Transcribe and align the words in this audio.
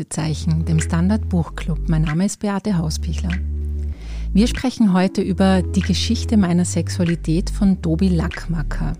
Lesezeichen, 0.00 0.64
dem 0.64 0.80
Standard 0.80 1.28
Buchclub. 1.28 1.90
Mein 1.90 2.02
Name 2.02 2.24
ist 2.24 2.40
Beate 2.40 2.78
Hauspichler. 2.78 3.32
Wir 4.32 4.46
sprechen 4.46 4.94
heute 4.94 5.20
über 5.20 5.60
die 5.60 5.82
Geschichte 5.82 6.38
meiner 6.38 6.64
Sexualität 6.64 7.50
von 7.50 7.82
Dobi 7.82 8.08
Lackmacker. 8.08 8.94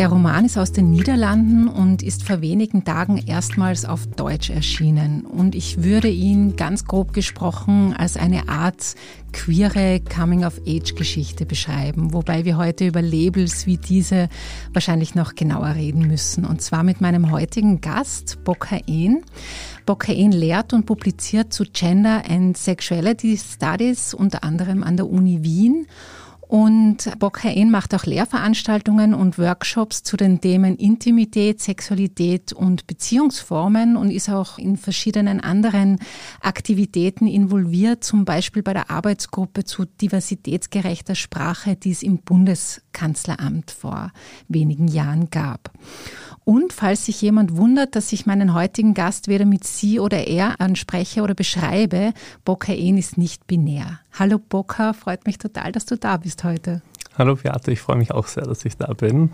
Der 0.00 0.08
Roman 0.08 0.46
ist 0.46 0.56
aus 0.56 0.72
den 0.72 0.92
Niederlanden 0.92 1.68
und 1.68 2.02
ist 2.02 2.22
vor 2.22 2.40
wenigen 2.40 2.84
Tagen 2.84 3.18
erstmals 3.18 3.84
auf 3.84 4.06
Deutsch 4.06 4.48
erschienen. 4.48 5.26
Und 5.26 5.54
ich 5.54 5.82
würde 5.82 6.08
ihn 6.08 6.56
ganz 6.56 6.86
grob 6.86 7.12
gesprochen 7.12 7.94
als 7.94 8.16
eine 8.16 8.48
Art 8.48 8.94
queere 9.34 10.00
Coming-of-Age-Geschichte 10.00 11.44
beschreiben, 11.44 12.14
wobei 12.14 12.46
wir 12.46 12.56
heute 12.56 12.86
über 12.86 13.02
Labels 13.02 13.66
wie 13.66 13.76
diese 13.76 14.30
wahrscheinlich 14.72 15.14
noch 15.14 15.34
genauer 15.34 15.74
reden 15.74 16.06
müssen. 16.06 16.46
Und 16.46 16.62
zwar 16.62 16.82
mit 16.82 17.02
meinem 17.02 17.30
heutigen 17.30 17.82
Gast, 17.82 18.42
Bokaen. 18.42 19.22
Bokaen 19.84 20.32
lehrt 20.32 20.72
und 20.72 20.86
publiziert 20.86 21.52
zu 21.52 21.64
Gender 21.64 22.22
and 22.26 22.56
Sexuality 22.56 23.36
Studies, 23.36 24.14
unter 24.14 24.44
anderem 24.44 24.82
an 24.82 24.96
der 24.96 25.10
Uni 25.10 25.42
Wien 25.42 25.86
und 26.50 27.16
Bokhain 27.20 27.70
macht 27.70 27.94
auch 27.94 28.06
Lehrveranstaltungen 28.06 29.14
und 29.14 29.38
Workshops 29.38 30.02
zu 30.02 30.16
den 30.16 30.40
Themen 30.40 30.74
Intimität, 30.74 31.60
Sexualität 31.60 32.52
und 32.52 32.88
Beziehungsformen 32.88 33.96
und 33.96 34.10
ist 34.10 34.28
auch 34.28 34.58
in 34.58 34.76
verschiedenen 34.76 35.38
anderen 35.38 36.00
Aktivitäten 36.40 37.28
involviert, 37.28 38.02
zum 38.02 38.24
Beispiel 38.24 38.64
bei 38.64 38.72
der 38.72 38.90
Arbeitsgruppe 38.90 39.62
zu 39.62 39.84
diversitätsgerechter 39.84 41.14
Sprache, 41.14 41.76
die 41.76 41.92
es 41.92 42.02
im 42.02 42.18
Bundeskanzleramt 42.18 43.70
vor 43.70 44.10
wenigen 44.48 44.88
Jahren 44.88 45.30
gab. 45.30 45.70
Und 46.50 46.72
falls 46.72 47.06
sich 47.06 47.22
jemand 47.22 47.56
wundert, 47.56 47.94
dass 47.94 48.12
ich 48.12 48.26
meinen 48.26 48.54
heutigen 48.54 48.92
Gast 48.92 49.28
weder 49.28 49.44
mit 49.44 49.62
sie 49.62 50.00
oder 50.00 50.26
er 50.26 50.60
anspreche 50.60 51.22
oder 51.22 51.34
beschreibe, 51.34 52.12
Bokaen 52.44 52.98
ist 52.98 53.16
nicht 53.16 53.46
binär. 53.46 54.00
Hallo 54.18 54.40
Boka, 54.40 54.92
freut 54.92 55.26
mich 55.26 55.38
total, 55.38 55.70
dass 55.70 55.86
du 55.86 55.96
da 55.96 56.16
bist 56.16 56.42
heute. 56.42 56.82
Hallo 57.16 57.36
Beate, 57.36 57.70
ich 57.70 57.80
freue 57.80 57.98
mich 57.98 58.10
auch 58.10 58.26
sehr, 58.26 58.42
dass 58.42 58.64
ich 58.64 58.76
da 58.76 58.92
bin. 58.94 59.30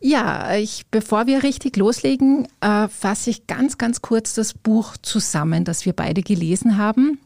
Ja, 0.00 0.54
ich, 0.54 0.84
bevor 0.90 1.26
wir 1.26 1.44
richtig 1.44 1.78
loslegen, 1.78 2.46
äh, 2.60 2.88
fasse 2.88 3.30
ich 3.30 3.46
ganz, 3.46 3.78
ganz 3.78 4.02
kurz 4.02 4.34
das 4.34 4.52
Buch 4.52 4.98
zusammen, 5.00 5.64
das 5.64 5.86
wir 5.86 5.94
beide 5.94 6.20
gelesen 6.20 6.76
haben. 6.76 7.18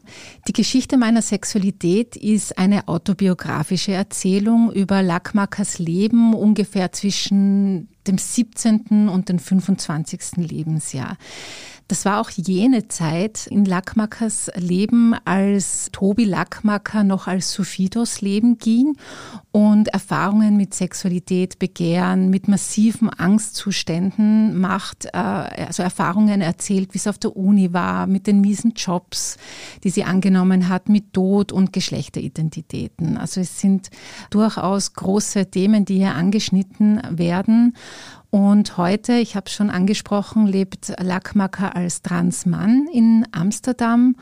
Die 0.47 0.53
Geschichte 0.53 0.95
meiner 0.95 1.21
Sexualität 1.21 2.15
ist 2.15 2.57
eine 2.57 2.87
autobiografische 2.87 3.91
Erzählung 3.91 4.71
über 4.71 5.03
Lackmakers 5.03 5.77
Leben 5.77 6.33
ungefähr 6.33 6.93
zwischen 6.93 7.89
dem 8.09 8.17
17. 8.17 9.07
und 9.07 9.29
dem 9.29 9.39
25. 9.39 10.37
Lebensjahr. 10.37 11.17
Das 11.89 12.05
war 12.05 12.21
auch 12.21 12.29
jene 12.29 12.87
Zeit 12.87 13.47
in 13.47 13.65
Lackmakers 13.65 14.51
Leben, 14.55 15.15
als 15.25 15.89
Tobi 15.91 16.23
Lackmacker 16.23 17.03
noch 17.03 17.25
als 17.25 17.51
Sophitos 17.51 18.21
Leben 18.21 18.59
ging 18.59 18.95
und 19.51 19.87
Erfahrungen 19.87 20.55
mit 20.55 20.75
Sexualität, 20.75 21.57
Begehren, 21.57 22.29
mit 22.29 22.47
massiven 22.47 23.09
Angstzuständen 23.09 24.55
macht, 24.59 25.05
äh, 25.05 25.17
also 25.17 25.81
Erfahrungen 25.81 26.41
erzählt, 26.41 26.93
wie 26.93 26.99
es 26.99 27.07
auf 27.07 27.17
der 27.17 27.35
Uni 27.35 27.73
war, 27.73 28.05
mit 28.05 28.27
den 28.27 28.39
miesen 28.39 28.73
Jobs, 28.75 29.37
die 29.83 29.89
sie 29.89 30.03
angenommen 30.03 30.69
hat, 30.69 30.89
mit 30.89 31.11
Tod 31.13 31.51
und 31.51 31.73
Geschlechteridentitäten. 31.73 33.17
Also 33.17 33.41
es 33.41 33.59
sind 33.59 33.89
durchaus 34.29 34.93
große 34.93 35.49
Themen, 35.49 35.85
die 35.85 35.97
hier 35.97 36.13
angeschnitten 36.13 37.01
werden. 37.09 37.73
Und 38.31 38.77
heute, 38.77 39.13
ich 39.13 39.35
habe 39.35 39.47
es 39.47 39.53
schon 39.53 39.69
angesprochen, 39.69 40.45
lebt 40.45 40.93
Lackmacker 40.99 41.75
als 41.75 42.01
Transmann 42.01 42.87
in 42.93 43.25
Amsterdam. 43.31 44.15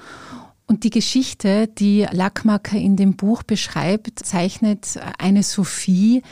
Und 0.66 0.84
die 0.84 0.90
Geschichte, 0.90 1.68
die 1.68 2.06
Lackmacker 2.12 2.78
in 2.78 2.96
dem 2.96 3.16
Buch 3.16 3.44
beschreibt, 3.44 4.20
zeichnet 4.20 5.00
eine 5.18 5.44
Sophie, 5.44 6.24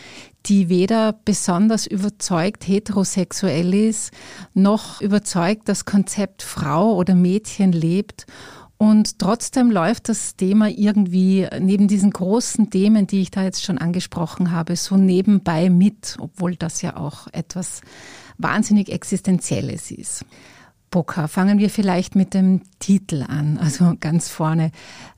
die 0.46 0.70
weder 0.70 1.14
besonders 1.26 1.88
überzeugt 1.88 2.68
heterosexuell 2.68 3.74
ist, 3.74 4.12
noch 4.54 5.02
überzeugt 5.02 5.68
das 5.68 5.86
Konzept 5.86 6.44
Frau 6.44 6.96
oder 6.96 7.16
Mädchen 7.16 7.72
lebt 7.72 8.26
und 8.86 9.18
trotzdem 9.18 9.72
läuft 9.72 10.10
das 10.10 10.36
Thema 10.36 10.70
irgendwie 10.70 11.48
neben 11.60 11.88
diesen 11.88 12.12
großen 12.12 12.70
Themen, 12.70 13.08
die 13.08 13.22
ich 13.22 13.32
da 13.32 13.42
jetzt 13.42 13.64
schon 13.64 13.80
angesprochen 13.80 14.52
habe, 14.52 14.76
so 14.76 14.96
nebenbei 14.96 15.72
mit, 15.72 16.18
obwohl 16.20 16.56
das 16.56 16.84
ja 16.84 16.96
auch 16.96 17.26
etwas 17.32 17.82
wahnsinnig 18.38 18.92
Existenzielles 18.92 19.90
ist. 19.90 20.24
Boca, 20.92 21.28
fangen 21.28 21.58
wir 21.58 21.72
vielleicht 21.72 22.16
mit 22.16 22.36
dem 22.36 22.62
Titel 22.78 23.26
an, 23.28 23.58
also 23.58 23.96
ganz 24.00 24.30
vorne. 24.30 24.70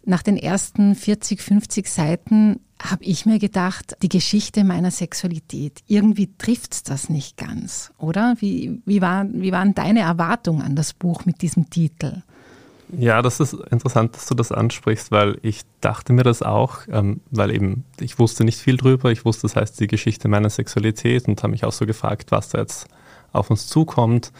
Nach 0.05 0.23
den 0.23 0.37
ersten 0.37 0.95
40, 0.95 1.41
50 1.41 1.89
Seiten 1.89 2.61
habe 2.81 3.03
ich 3.03 3.25
mir 3.25 3.37
gedacht, 3.37 3.97
die 4.01 4.07
Geschichte 4.07 4.63
meiner 4.63 4.91
Sexualität, 4.91 5.81
irgendwie 5.87 6.29
trifft 6.37 6.89
das 6.89 7.09
nicht 7.09 7.35
ganz, 7.35 7.91
oder? 7.97 8.35
Wie, 8.39 8.81
wie, 8.85 9.01
war, 9.01 9.25
wie 9.29 9.51
waren 9.51 9.75
deine 9.75 9.99
Erwartungen 9.99 10.61
an 10.61 10.77
das 10.77 10.93
Buch 10.93 11.25
mit 11.25 11.41
diesem 11.41 11.69
Titel? 11.69 12.21
Ja, 12.95 13.21
das 13.21 13.39
ist 13.39 13.53
interessant, 13.53 14.15
dass 14.15 14.27
du 14.27 14.35
das 14.35 14.51
ansprichst, 14.51 15.11
weil 15.11 15.37
ich 15.41 15.61
dachte 15.81 16.13
mir 16.13 16.23
das 16.23 16.41
auch, 16.41 16.79
ähm, 16.89 17.19
weil 17.31 17.53
eben 17.53 17.83
ich 17.99 18.17
wusste 18.17 18.45
nicht 18.45 18.59
viel 18.59 18.77
drüber. 18.77 19.11
Ich 19.11 19.25
wusste, 19.25 19.43
das 19.43 19.55
heißt 19.55 19.79
die 19.79 19.87
Geschichte 19.87 20.27
meiner 20.27 20.49
Sexualität 20.49 21.27
und 21.27 21.43
habe 21.43 21.51
mich 21.51 21.65
auch 21.65 21.73
so 21.73 21.85
gefragt, 21.85 22.31
was 22.31 22.49
da 22.49 22.59
jetzt 22.59 22.87
auf 23.33 23.49
uns 23.49 23.67
zukommt. 23.67 24.31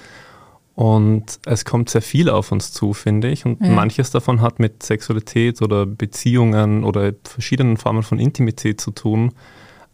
Und 0.76 1.40
es 1.46 1.66
kommt 1.66 1.90
sehr 1.90 2.04
viel 2.04 2.30
auf 2.30 2.52
uns 2.52 2.72
zu, 2.72 2.94
finde 2.94 3.30
ich. 3.30 3.46
Und 3.46 3.60
ja. 3.62 3.70
manches 3.70 4.12
davon 4.12 4.42
hat 4.42 4.60
mit 4.60 4.84
Sexualität 4.84 5.62
oder 5.62 5.86
Beziehungen 5.86 6.84
oder 6.84 7.14
verschiedenen 7.24 7.78
Formen 7.78 8.04
von 8.04 8.20
Intimität 8.20 8.80
zu 8.80 8.92
tun, 8.92 9.34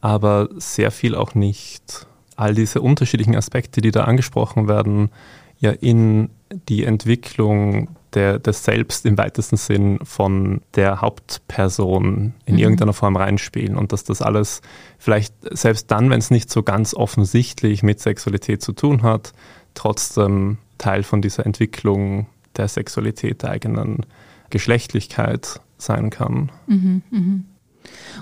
aber 0.02 0.50
sehr 0.58 0.91
viel 0.91 1.16
auch 1.16 1.35
nicht. 1.35 2.06
All 2.35 2.53
diese 2.53 2.81
unterschiedlichen 2.81 3.35
Aspekte, 3.35 3.80
die 3.80 3.91
da 3.91 4.03
angesprochen 4.03 4.68
werden, 4.68 5.09
ja 5.58 5.72
in 5.72 6.30
die 6.68 6.84
Entwicklung 6.84 7.88
der, 8.13 8.40
des 8.40 8.63
Selbst 8.63 9.06
im 9.06 9.18
weitesten 9.18 9.57
Sinn 9.57 10.00
von 10.03 10.62
der 10.75 11.01
Hauptperson 11.01 12.34
in 12.46 12.56
mhm. 12.56 12.59
irgendeiner 12.59 12.94
Form 12.94 13.16
reinspielen 13.16 13.75
und 13.75 13.91
dass 13.91 14.03
das 14.03 14.22
alles 14.22 14.62
vielleicht 14.97 15.34
selbst 15.51 15.91
dann, 15.91 16.09
wenn 16.09 16.19
es 16.19 16.31
nicht 16.31 16.50
so 16.50 16.63
ganz 16.63 16.94
offensichtlich 16.94 17.84
mit 17.84 18.00
Sexualität 18.00 18.62
zu 18.62 18.73
tun 18.73 19.03
hat, 19.03 19.34
trotzdem 19.73 20.57
Teil 20.78 21.03
von 21.03 21.22
dieser 21.22 21.46
Entwicklung 21.46 22.28
der 22.56 22.68
Sexualität, 22.68 23.41
der 23.41 23.52
eigenen 23.52 24.06
Geschlechtlichkeit 24.50 25.59
sein 25.78 26.09
kann. 26.09 26.52
Mhm, 26.68 27.02
mh. 27.09 27.40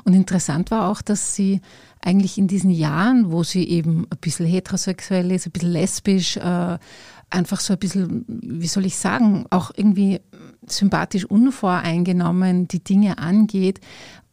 Und 0.03 0.13
interessant 0.13 0.71
war 0.71 0.89
auch, 0.89 1.01
dass 1.01 1.35
sie 1.35 1.61
eigentlich 2.01 2.37
in 2.37 2.47
diesen 2.47 2.71
Jahren, 2.71 3.31
wo 3.31 3.43
sie 3.43 3.67
eben 3.69 4.07
ein 4.09 4.17
bisschen 4.19 4.47
heterosexuell 4.47 5.31
ist, 5.31 5.45
ein 5.45 5.51
bisschen 5.51 5.71
lesbisch, 5.71 6.37
äh, 6.37 6.77
einfach 7.31 7.59
so 7.59 7.73
ein 7.73 7.79
bisschen, 7.79 8.25
wie 8.27 8.67
soll 8.67 8.85
ich 8.85 8.95
sagen, 8.95 9.45
auch 9.49 9.71
irgendwie 9.75 10.19
sympathisch 10.67 11.25
unvoreingenommen 11.25 12.67
die 12.67 12.83
Dinge 12.83 13.17
angeht, 13.17 13.79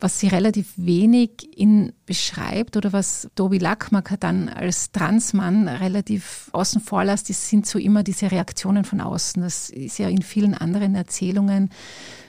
was 0.01 0.21
sie 0.21 0.29
relativ 0.29 0.75
wenig 0.77 1.49
in 1.57 1.93
beschreibt 2.07 2.77
oder 2.77 2.93
was 2.93 3.29
Tobi 3.35 3.59
Lackmacker 3.59 4.17
dann 4.17 4.49
als 4.49 4.93
Transmann 4.93 5.67
relativ 5.67 6.51
außen 6.53 6.81
vor 6.81 7.05
lässt, 7.05 7.27
sind 7.27 7.67
so 7.67 7.79
immer 7.79 8.05
diese 8.05 8.31
Reaktionen 8.31 8.85
von 8.85 9.01
außen. 9.01 9.43
Das 9.43 9.71
ist 9.71 9.99
ja 9.99 10.09
in 10.09 10.23
vielen 10.23 10.55
anderen 10.55 10.95
Erzählungen 10.95 11.71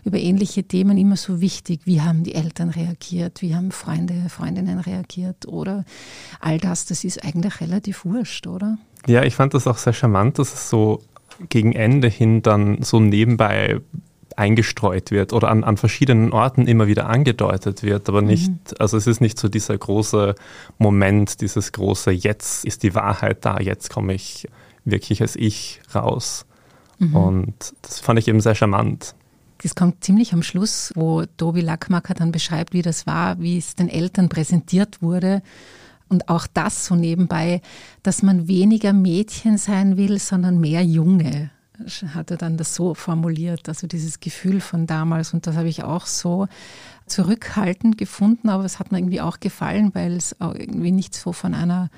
über 0.04 0.18
ähnliche 0.18 0.63
Themen 0.63 0.98
immer 0.98 1.15
so 1.15 1.42
wichtig. 1.42 1.81
Wie 1.86 2.01
haben 2.01 2.24
die 2.24 2.33
Eltern 2.33 2.69
reagiert? 2.69 3.42
Wie 3.44 3.54
haben 3.54 3.72
Freunde, 3.72 4.30
Freundinnen 4.30 4.80
reagiert? 4.80 5.48
Oder 5.48 5.86
all 6.39 6.57
das, 6.57 6.86
das 6.86 7.04
ist 7.04 7.24
eigentlich 7.24 7.62
relativ 7.62 8.04
wurscht, 8.06 8.48
oder? 8.48 8.80
Ja, 9.07 9.24
ich 9.24 9.36
fand 9.36 9.54
das 9.54 9.68
auch 9.68 9.78
sehr 9.78 9.94
charmant, 9.94 10.40
dass 10.40 10.54
es 10.54 10.69
so 10.69 11.01
gegen 11.48 11.74
Ende 11.74 12.07
hin 12.07 12.42
dann 12.42 12.81
so 12.81 13.00
nebenbei 13.00 13.80
eingestreut 14.36 15.12
wird 15.12 15.34
oder 15.34 15.50
an, 15.50 15.63
an 15.63 15.78
verschiedenen 15.78 16.31
Orten 16.31 16.68
immer 16.68 16.88
wieder 16.88 17.07
angedeutet 17.07 17.84
wird, 17.84 18.07
aber 18.07 18.22
nicht, 18.22 18.50
mhm. 18.50 18.78
also 18.80 18.96
es 18.96 19.06
ist 19.06 19.19
nicht 19.22 19.38
so 19.38 19.50
dieser 19.50 19.78
große 19.78 20.36
Moment, 20.78 21.42
dieses 21.42 21.72
große 21.72 22.12
Jetzt 22.12 22.63
ist 22.66 22.84
die 22.84 22.96
Wahrheit 22.96 23.44
da, 23.44 23.60
jetzt 23.60 23.90
komme 23.90 24.13
ich 24.13 24.48
wirklich 24.86 25.22
als 25.22 25.36
Ich 25.36 25.81
raus. 25.94 26.46
Mhm. 27.00 27.16
Und 27.16 27.74
das 27.81 28.00
fand 28.00 28.19
ich 28.19 28.28
eben 28.28 28.40
sehr 28.40 28.56
charmant. 28.56 29.13
Das 29.62 29.75
kommt 29.75 30.04
ziemlich 30.06 30.31
am 30.31 30.42
Schluss, 30.42 30.94
wo 30.96 31.25
Tobi 31.36 31.60
Lackmacker 31.60 32.13
dann 32.13 32.31
beschreibt, 32.31 32.74
wie 32.74 32.81
das 32.81 33.06
war, 33.06 33.40
wie 33.42 33.57
es 33.57 33.75
den 33.75 33.90
Eltern 33.90 34.30
präsentiert 34.30 35.01
wurde 35.01 35.42
und 36.09 36.29
auch 36.29 36.47
das 36.47 36.85
so 36.85 36.95
nebenbei, 36.95 37.61
dass 38.03 38.23
man 38.23 38.47
weniger 38.47 38.94
Mädchen 38.94 39.57
sein 39.57 39.97
will, 39.97 40.19
sondern 40.19 40.59
mehr 40.59 40.83
Junge, 40.83 41.51
hat 42.13 42.31
er 42.31 42.38
dann 42.38 42.57
das 42.57 42.75
so 42.75 42.94
formuliert. 42.94 43.69
Also 43.69 43.88
dieses 43.88 44.19
Gefühl 44.19 44.59
von 44.59 44.88
damals 44.88 45.33
und 45.33 45.47
das 45.47 45.56
habe 45.56 45.69
ich 45.69 45.83
auch 45.83 46.06
so 46.06 46.47
zurückhaltend 47.06 47.97
gefunden, 47.97 48.50
aber 48.50 48.65
es 48.65 48.79
hat 48.79 48.91
mir 48.91 49.00
irgendwie 49.00 49.21
auch 49.21 49.39
gefallen, 49.39 49.91
weil 49.94 50.13
es 50.17 50.35
irgendwie 50.39 50.91
nicht 50.91 51.15
so 51.15 51.31
von 51.31 51.53
einer 51.53 51.89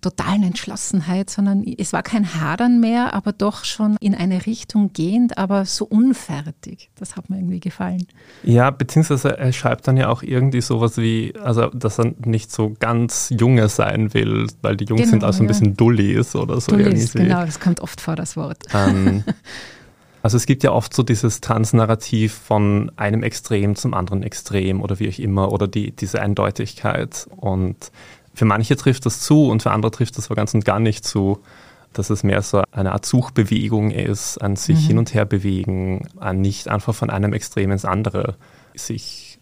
totalen 0.00 0.42
Entschlossenheit, 0.42 1.30
sondern 1.30 1.64
es 1.64 1.92
war 1.92 2.02
kein 2.02 2.34
Hadern 2.34 2.80
mehr, 2.80 3.14
aber 3.14 3.32
doch 3.32 3.64
schon 3.64 3.96
in 4.00 4.14
eine 4.14 4.46
Richtung 4.46 4.92
gehend, 4.92 5.38
aber 5.38 5.64
so 5.64 5.84
unfertig. 5.84 6.90
Das 6.98 7.16
hat 7.16 7.28
mir 7.28 7.36
irgendwie 7.36 7.60
gefallen. 7.60 8.06
Ja, 8.42 8.70
beziehungsweise 8.70 9.36
er 9.36 9.52
schreibt 9.52 9.86
dann 9.88 9.96
ja 9.96 10.08
auch 10.08 10.22
irgendwie 10.22 10.60
sowas 10.60 10.96
wie, 10.96 11.34
also 11.42 11.68
dass 11.68 11.98
er 11.98 12.14
nicht 12.24 12.50
so 12.50 12.74
ganz 12.78 13.32
Junge 13.38 13.68
sein 13.68 14.14
will, 14.14 14.46
weil 14.62 14.76
die 14.76 14.84
Jungs 14.84 15.02
genau, 15.02 15.10
sind 15.10 15.24
also 15.24 15.44
ein 15.44 15.46
bisschen 15.46 15.76
Dullis 15.76 16.34
oder 16.34 16.60
so 16.60 16.72
Dullis, 16.72 17.14
irgendwie. 17.14 17.28
Genau, 17.28 17.44
das 17.44 17.60
kommt 17.60 17.80
oft 17.80 18.00
vor, 18.00 18.16
das 18.16 18.36
Wort. 18.36 18.64
Ähm, 18.72 19.24
also 20.22 20.36
es 20.36 20.46
gibt 20.46 20.62
ja 20.62 20.72
oft 20.72 20.94
so 20.94 21.02
dieses 21.02 21.40
Transnarrativ 21.40 22.32
von 22.32 22.90
einem 22.96 23.22
Extrem 23.22 23.76
zum 23.76 23.94
anderen 23.94 24.22
Extrem 24.22 24.80
oder 24.80 24.98
wie 24.98 25.08
auch 25.08 25.18
immer 25.18 25.52
oder 25.52 25.68
die, 25.68 25.92
diese 25.92 26.20
Eindeutigkeit 26.20 27.26
und 27.36 27.90
für 28.34 28.44
manche 28.44 28.76
trifft 28.76 29.06
das 29.06 29.20
zu 29.20 29.46
und 29.46 29.62
für 29.62 29.70
andere 29.70 29.90
trifft 29.90 30.18
das 30.18 30.26
aber 30.26 30.36
ganz 30.36 30.54
und 30.54 30.64
gar 30.64 30.80
nicht 30.80 31.04
zu, 31.04 31.40
dass 31.92 32.10
es 32.10 32.22
mehr 32.22 32.42
so 32.42 32.62
eine 32.70 32.92
Art 32.92 33.04
Suchbewegung 33.04 33.90
ist, 33.90 34.38
an 34.38 34.56
sich 34.56 34.82
mhm. 34.82 34.86
hin 34.86 34.98
und 34.98 35.14
her 35.14 35.24
bewegen, 35.24 36.08
an 36.18 36.40
nicht 36.40 36.68
einfach 36.68 36.94
von 36.94 37.10
einem 37.10 37.32
Extrem 37.32 37.72
ins 37.72 37.84
andere 37.84 38.36
sich 38.74 39.38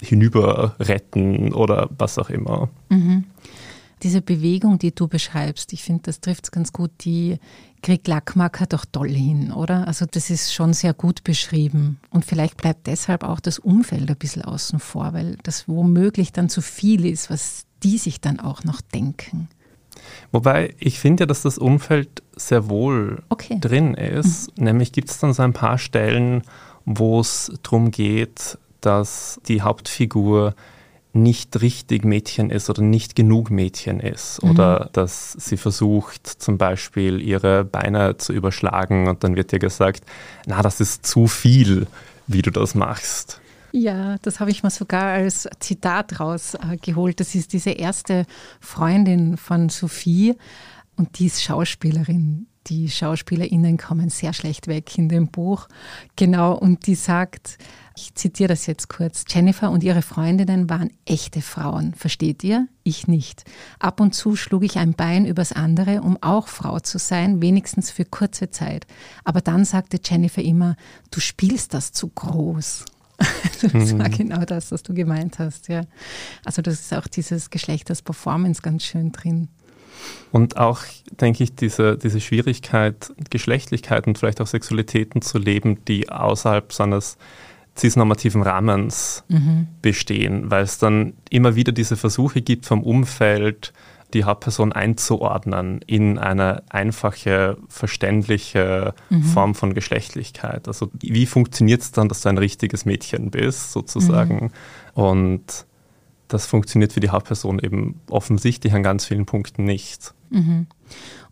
hinüber 0.00 0.76
retten 0.78 1.52
oder 1.52 1.88
was 1.98 2.18
auch 2.18 2.30
immer. 2.30 2.68
Mhm. 2.88 3.24
Diese 4.02 4.20
Bewegung, 4.20 4.80
die 4.80 4.92
du 4.92 5.06
beschreibst, 5.06 5.72
ich 5.72 5.84
finde, 5.84 6.02
das 6.04 6.20
trifft 6.20 6.46
es 6.46 6.50
ganz 6.50 6.72
gut, 6.72 6.90
die 7.02 7.38
kriegt 7.82 8.08
Lackmacker 8.08 8.66
doch 8.66 8.84
toll 8.84 9.10
hin, 9.10 9.52
oder? 9.52 9.86
Also 9.86 10.06
das 10.10 10.28
ist 10.28 10.52
schon 10.52 10.72
sehr 10.72 10.92
gut 10.92 11.22
beschrieben. 11.22 12.00
Und 12.10 12.24
vielleicht 12.24 12.56
bleibt 12.56 12.88
deshalb 12.88 13.22
auch 13.22 13.38
das 13.38 13.60
Umfeld 13.60 14.10
ein 14.10 14.16
bisschen 14.16 14.42
außen 14.42 14.80
vor, 14.80 15.12
weil 15.12 15.36
das 15.44 15.68
womöglich 15.68 16.32
dann 16.32 16.48
zu 16.48 16.62
viel 16.62 17.06
ist, 17.06 17.30
was 17.30 17.64
die 17.82 17.98
sich 17.98 18.20
dann 18.20 18.40
auch 18.40 18.64
noch 18.64 18.80
denken. 18.80 19.48
Wobei 20.30 20.74
ich 20.78 20.98
finde 20.98 21.22
ja, 21.22 21.26
dass 21.26 21.42
das 21.42 21.58
Umfeld 21.58 22.22
sehr 22.36 22.68
wohl 22.68 23.22
okay. 23.28 23.58
drin 23.60 23.94
ist. 23.94 24.56
Mhm. 24.56 24.64
Nämlich 24.64 24.92
gibt 24.92 25.10
es 25.10 25.18
dann 25.18 25.32
so 25.32 25.42
ein 25.42 25.52
paar 25.52 25.78
Stellen, 25.78 26.42
wo 26.84 27.20
es 27.20 27.52
darum 27.62 27.90
geht, 27.90 28.58
dass 28.80 29.40
die 29.46 29.62
Hauptfigur 29.62 30.54
nicht 31.14 31.60
richtig 31.60 32.06
Mädchen 32.06 32.48
ist 32.48 32.70
oder 32.70 32.82
nicht 32.82 33.14
genug 33.14 33.50
Mädchen 33.50 34.00
ist. 34.00 34.42
Mhm. 34.42 34.50
Oder 34.50 34.88
dass 34.92 35.32
sie 35.32 35.58
versucht, 35.58 36.26
zum 36.26 36.56
Beispiel 36.56 37.20
ihre 37.20 37.64
Beine 37.64 38.16
zu 38.16 38.32
überschlagen 38.32 39.08
und 39.08 39.22
dann 39.22 39.36
wird 39.36 39.52
ihr 39.52 39.58
gesagt, 39.58 40.04
na, 40.46 40.62
das 40.62 40.80
ist 40.80 41.06
zu 41.06 41.26
viel, 41.26 41.86
wie 42.26 42.42
du 42.42 42.50
das 42.50 42.74
machst. 42.74 43.41
Ja, 43.72 44.18
das 44.18 44.38
habe 44.38 44.50
ich 44.50 44.62
mir 44.62 44.70
sogar 44.70 45.04
als 45.04 45.48
Zitat 45.58 46.20
rausgeholt. 46.20 47.20
Das 47.20 47.34
ist 47.34 47.54
diese 47.54 47.70
erste 47.70 48.26
Freundin 48.60 49.38
von 49.38 49.70
Sophie 49.70 50.36
und 50.96 51.18
die 51.18 51.26
ist 51.26 51.42
Schauspielerin. 51.42 52.46
Die 52.68 52.88
SchauspielerInnen 52.90 53.78
kommen 53.78 54.08
sehr 54.08 54.34
schlecht 54.34 54.68
weg 54.68 54.96
in 54.96 55.08
dem 55.08 55.28
Buch. 55.28 55.68
Genau, 56.16 56.52
und 56.54 56.86
die 56.86 56.94
sagt, 56.94 57.58
ich 57.96 58.14
zitiere 58.14 58.48
das 58.48 58.66
jetzt 58.66 58.88
kurz, 58.88 59.24
Jennifer 59.28 59.70
und 59.70 59.82
ihre 59.82 60.02
Freundinnen 60.02 60.70
waren 60.70 60.90
echte 61.04 61.42
Frauen, 61.42 61.94
versteht 61.94 62.44
ihr? 62.44 62.68
Ich 62.84 63.08
nicht. 63.08 63.44
Ab 63.80 64.00
und 64.00 64.14
zu 64.14 64.36
schlug 64.36 64.62
ich 64.62 64.78
ein 64.78 64.92
Bein 64.94 65.26
übers 65.26 65.52
andere, 65.52 66.02
um 66.02 66.18
auch 66.20 66.46
Frau 66.46 66.78
zu 66.78 66.98
sein, 66.98 67.42
wenigstens 67.42 67.90
für 67.90 68.04
kurze 68.04 68.50
Zeit. 68.50 68.86
Aber 69.24 69.40
dann 69.40 69.64
sagte 69.64 69.98
Jennifer 70.04 70.42
immer, 70.42 70.76
du 71.10 71.20
spielst 71.20 71.74
das 71.74 71.92
zu 71.92 72.08
groß. 72.08 72.84
das 73.62 73.72
mhm. 73.72 73.98
war 73.98 74.08
genau 74.08 74.44
das, 74.44 74.72
was 74.72 74.82
du 74.82 74.94
gemeint 74.94 75.38
hast, 75.38 75.68
ja. 75.68 75.82
Also 76.44 76.62
das 76.62 76.74
ist 76.74 76.94
auch 76.94 77.06
dieses 77.06 77.50
Geschlechters-Performance 77.50 78.62
ganz 78.62 78.84
schön 78.84 79.12
drin. 79.12 79.48
Und 80.32 80.56
auch, 80.56 80.80
denke 81.20 81.44
ich, 81.44 81.54
diese, 81.54 81.96
diese 81.96 82.20
Schwierigkeit, 82.20 83.12
Geschlechtlichkeit 83.30 84.06
und 84.06 84.18
vielleicht 84.18 84.40
auch 84.40 84.46
Sexualitäten 84.46 85.22
zu 85.22 85.38
leben, 85.38 85.84
die 85.84 86.08
außerhalb 86.08 86.72
seines 86.72 87.18
cisnormativen 87.76 88.42
Rahmens 88.42 89.24
mhm. 89.28 89.68
bestehen, 89.80 90.50
weil 90.50 90.64
es 90.64 90.78
dann 90.78 91.14
immer 91.30 91.54
wieder 91.54 91.72
diese 91.72 91.96
Versuche 91.96 92.42
gibt 92.42 92.66
vom 92.66 92.82
Umfeld, 92.82 93.72
die 94.14 94.24
Hauptperson 94.24 94.72
einzuordnen 94.72 95.80
in 95.86 96.18
eine 96.18 96.62
einfache, 96.70 97.56
verständliche 97.68 98.94
mhm. 99.10 99.22
Form 99.22 99.54
von 99.54 99.74
Geschlechtlichkeit. 99.74 100.68
Also 100.68 100.90
wie 101.00 101.26
funktioniert 101.26 101.82
es 101.82 101.92
dann, 101.92 102.08
dass 102.08 102.22
du 102.22 102.28
ein 102.28 102.38
richtiges 102.38 102.84
Mädchen 102.84 103.30
bist, 103.30 103.72
sozusagen? 103.72 104.50
Mhm. 104.94 105.02
Und 105.02 105.66
das 106.32 106.46
funktioniert 106.46 106.92
für 106.92 107.00
die 107.00 107.10
Hauptperson 107.10 107.58
eben 107.58 108.00
offensichtlich 108.08 108.72
an 108.72 108.82
ganz 108.82 109.04
vielen 109.04 109.26
Punkten 109.26 109.64
nicht. 109.64 110.14
Mhm. 110.30 110.66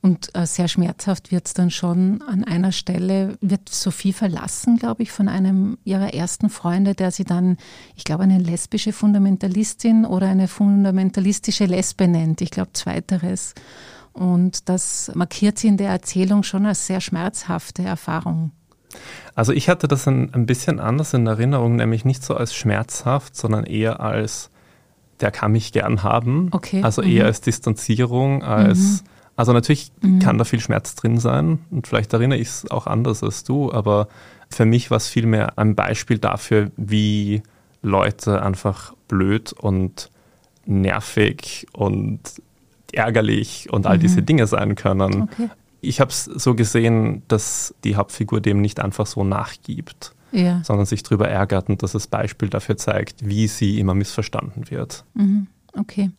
Und 0.03 0.35
äh, 0.35 0.47
sehr 0.47 0.69
schmerzhaft 0.69 1.31
wird 1.31 1.47
es 1.47 1.55
dann 1.55 1.71
schon 1.71 2.23
an 2.23 2.45
einer 2.45 2.73
Stelle, 2.73 3.37
wird 3.41 3.69
Sophie 3.69 4.13
verlassen, 4.13 4.79
glaube 4.79 5.03
ich, 5.03 5.13
von 5.13 5.29
einem 5.29 5.77
ihrer 5.85 6.15
ersten 6.15 6.49
Freunde, 6.49 6.95
der 6.95 7.11
sie 7.11 7.25
dann, 7.25 7.59
ich 7.97 8.05
glaube, 8.05 8.23
eine 8.23 8.39
lesbische 8.39 8.93
Fundamentalistin 8.93 10.07
oder 10.07 10.29
eine 10.29 10.49
fundamentalistische 10.49 11.67
Lesbe 11.67 12.09
nennt. 12.09 12.41
Ich 12.41 12.51
glaube, 12.51 12.73
zweiteres. 12.73 13.55
Und 14.13 14.69
das 14.69 15.13
markiert 15.15 15.59
sie 15.59 15.69
in 15.69 15.77
der 15.77 15.91
Erzählung 15.91 16.43
schon 16.43 16.67
als 16.67 16.87
sehr 16.87 17.01
schmerzhafte 17.01 17.83
Erfahrung. 17.83 18.53
Also 19.35 19.53
ich 19.53 19.69
hatte 19.69 19.87
das 19.87 20.09
ein, 20.09 20.35
ein 20.35 20.47
bisschen 20.47 20.81
anders 20.81 21.15
in 21.15 21.27
Erinnerung, 21.27 21.77
nämlich 21.77 22.05
nicht 22.05 22.25
so 22.25 22.35
als 22.35 22.55
schmerzhaft, 22.55 23.37
sondern 23.37 23.65
eher 23.65 24.01
als 24.01 24.51
der 25.21 25.31
kann 25.31 25.53
mich 25.53 25.73
gern 25.73 26.03
haben. 26.03 26.49
Okay. 26.53 26.83
Also 26.83 27.03
eher 27.03 27.25
mhm. 27.25 27.29
als 27.29 27.41
Distanzierung, 27.41 28.43
als 28.43 28.79
mhm. 28.79 29.09
Also 29.41 29.55
natürlich 29.55 29.91
mhm. 30.03 30.19
kann 30.19 30.37
da 30.37 30.45
viel 30.45 30.61
Schmerz 30.61 30.95
drin 30.97 31.19
sein 31.19 31.61
und 31.71 31.87
vielleicht 31.87 32.13
erinnere 32.13 32.39
ich 32.39 32.49
es 32.49 32.71
auch 32.71 32.87
anders 32.87 33.23
als 33.23 33.43
du, 33.43 33.73
aber 33.73 34.07
für 34.51 34.67
mich 34.67 34.91
war 34.91 34.99
es 34.99 35.09
vielmehr 35.09 35.57
ein 35.59 35.75
Beispiel 35.75 36.19
dafür, 36.19 36.71
wie 36.77 37.43
Leute 37.81 38.43
einfach 38.43 38.93
blöd 39.09 39.55
und 39.55 40.11
nervig 40.67 41.67
und 41.73 42.21
ärgerlich 42.93 43.69
und 43.73 43.87
all 43.87 43.97
mhm. 43.97 44.03
diese 44.03 44.23
Dinge 44.23 44.47
sein 44.47 44.75
können. 44.75 45.23
Okay. 45.23 45.49
Ich 45.81 46.01
habe 46.01 46.11
es 46.11 46.25
so 46.25 46.55
gesehen, 46.55 47.23
dass 47.29 47.75
die 47.85 47.97
Hauptfigur 47.97 48.43
dem 48.43 48.61
nicht 48.61 48.79
einfach 48.79 49.07
so 49.07 49.25
nachgibt, 49.25 50.15
ja. 50.33 50.63
sondern 50.65 50.87
sich 50.87 51.03
darüber 51.03 51.29
ärgert 51.29 51.69
und 51.69 51.83
dass 51.83 51.93
das 51.93 52.07
Beispiel 52.07 52.49
dafür 52.49 52.77
zeigt, 52.77 53.27
wie 53.27 53.49
sie 53.49 53.79
immer 53.79 53.95
missverstanden 53.95 54.71
wird. 54.71 55.05
Mhm. 55.15 55.47
Okay. 55.77 56.11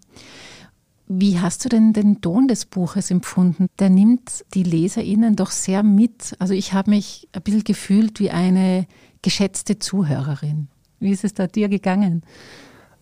Wie 1.07 1.39
hast 1.39 1.65
du 1.65 1.69
denn 1.69 1.91
den 1.91 2.21
Ton 2.21 2.47
des 2.47 2.65
Buches 2.65 3.11
empfunden? 3.11 3.67
Der 3.79 3.89
nimmt 3.89 4.45
die 4.53 4.63
LeserInnen 4.63 5.35
doch 5.35 5.51
sehr 5.51 5.83
mit. 5.83 6.35
Also 6.39 6.53
ich 6.53 6.71
habe 6.71 6.89
mich 6.89 7.27
ein 7.33 7.41
bisschen 7.41 7.65
gefühlt 7.65 8.19
wie 8.21 8.31
eine 8.31 8.87
geschätzte 9.21 9.77
Zuhörerin. 9.77 10.69
Wie 10.99 11.11
ist 11.11 11.25
es 11.25 11.33
da 11.33 11.47
dir 11.47 11.67
gegangen? 11.67 12.23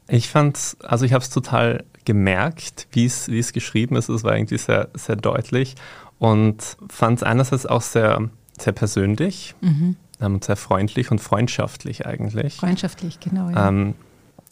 Ich 0.08 0.28
fand 0.28 0.76
also 0.82 1.06
ich 1.06 1.14
habe 1.14 1.24
es 1.24 1.30
total 1.30 1.86
gemerkt, 2.04 2.88
wie 2.92 3.06
es, 3.06 3.28
wie 3.28 3.38
es 3.38 3.54
geschrieben 3.54 3.96
ist. 3.96 4.10
Es 4.10 4.24
war 4.24 4.36
irgendwie 4.36 4.58
sehr, 4.58 4.90
sehr 4.96 5.16
deutlich 5.16 5.76
und 6.18 6.78
fand 6.90 7.20
es 7.20 7.24
einerseits 7.24 7.68
auch 7.68 7.84
sehr, 7.84 8.30
sehr 8.58 8.74
persönlich 8.74 9.54
mhm. 9.62 9.96
Ähm, 10.22 10.42
sehr 10.42 10.56
freundlich 10.56 11.12
und 11.12 11.20
freundschaftlich 11.20 12.06
eigentlich. 12.06 12.56
Freundschaftlich, 12.56 13.20
genau. 13.20 13.50
Ja. 13.50 13.70
Ähm, 13.70 13.96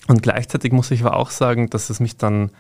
und 0.08 0.24
gleichzeitig 0.24 0.72
muss 0.72 0.92
ich 0.92 1.02
aber 1.04 1.16
auch 1.16 1.30
sagen, 1.30 1.70
dass 1.70 1.90
es 1.90 2.00
mich 2.00 2.18
dann 2.18 2.52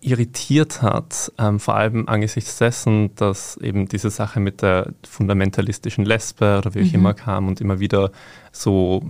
irritiert 0.00 0.80
hat, 0.80 1.30
ähm, 1.38 1.60
vor 1.60 1.74
allem 1.74 2.08
angesichts 2.08 2.56
dessen, 2.56 3.14
dass 3.16 3.56
eben 3.58 3.86
diese 3.86 4.08
Sache 4.10 4.40
mit 4.40 4.62
der 4.62 4.92
fundamentalistischen 5.06 6.04
Lesbe 6.04 6.56
oder 6.58 6.74
wie 6.74 6.82
auch 6.82 6.88
mhm. 6.88 6.94
immer 6.94 7.14
kam 7.14 7.48
und 7.48 7.60
immer 7.60 7.80
wieder 7.80 8.10
so 8.50 9.02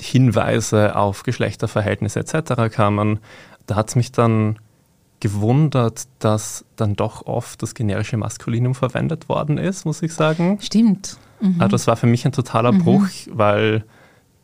Hinweise 0.00 0.96
auf 0.96 1.22
Geschlechterverhältnisse 1.22 2.20
etc. 2.20 2.74
kamen, 2.74 3.20
da 3.66 3.76
hat 3.76 3.88
es 3.88 3.96
mich 3.96 4.12
dann 4.12 4.58
gewundert, 5.20 6.02
dass 6.18 6.66
dann 6.76 6.96
doch 6.96 7.24
oft 7.24 7.62
das 7.62 7.74
generische 7.74 8.18
Maskulinum 8.18 8.74
verwendet 8.74 9.28
worden 9.30 9.56
ist, 9.56 9.86
muss 9.86 10.02
ich 10.02 10.12
sagen. 10.12 10.58
Stimmt. 10.60 11.16
Mhm. 11.44 11.60
Also 11.60 11.72
das 11.72 11.86
war 11.86 11.96
für 11.96 12.06
mich 12.06 12.24
ein 12.24 12.32
totaler 12.32 12.72
mhm. 12.72 12.78
Bruch, 12.78 13.08
weil 13.30 13.84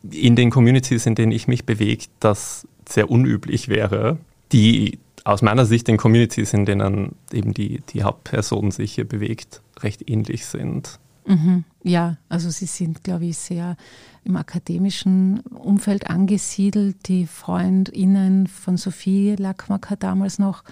in 0.09 0.35
den 0.35 0.49
Communities, 0.49 1.05
in 1.05 1.15
denen 1.15 1.31
ich 1.31 1.47
mich 1.47 1.65
bewege, 1.65 2.05
das 2.19 2.67
sehr 2.87 3.09
unüblich 3.09 3.67
wäre. 3.67 4.17
Die 4.51 4.99
aus 5.23 5.41
meiner 5.41 5.65
Sicht 5.65 5.87
in 5.89 5.97
Communities, 5.97 6.53
in 6.53 6.65
denen 6.65 7.15
eben 7.31 7.53
die, 7.53 7.81
die 7.89 8.03
Hauptperson 8.03 8.71
sich 8.71 8.93
hier 8.93 9.07
bewegt, 9.07 9.61
recht 9.81 10.09
ähnlich 10.09 10.45
sind. 10.45 10.99
Mhm. 11.25 11.63
Ja, 11.83 12.17
also 12.29 12.49
sie 12.49 12.65
sind, 12.65 13.03
glaube 13.03 13.25
ich, 13.25 13.37
sehr 13.37 13.77
im 14.23 14.35
akademischen 14.35 15.41
Umfeld 15.41 16.09
angesiedelt, 16.09 16.95
die 17.07 17.27
FreundInnen 17.27 18.47
von 18.47 18.77
Sophie 18.77 19.35
Lackmacker 19.37 19.95
damals 19.95 20.39
noch. 20.39 20.63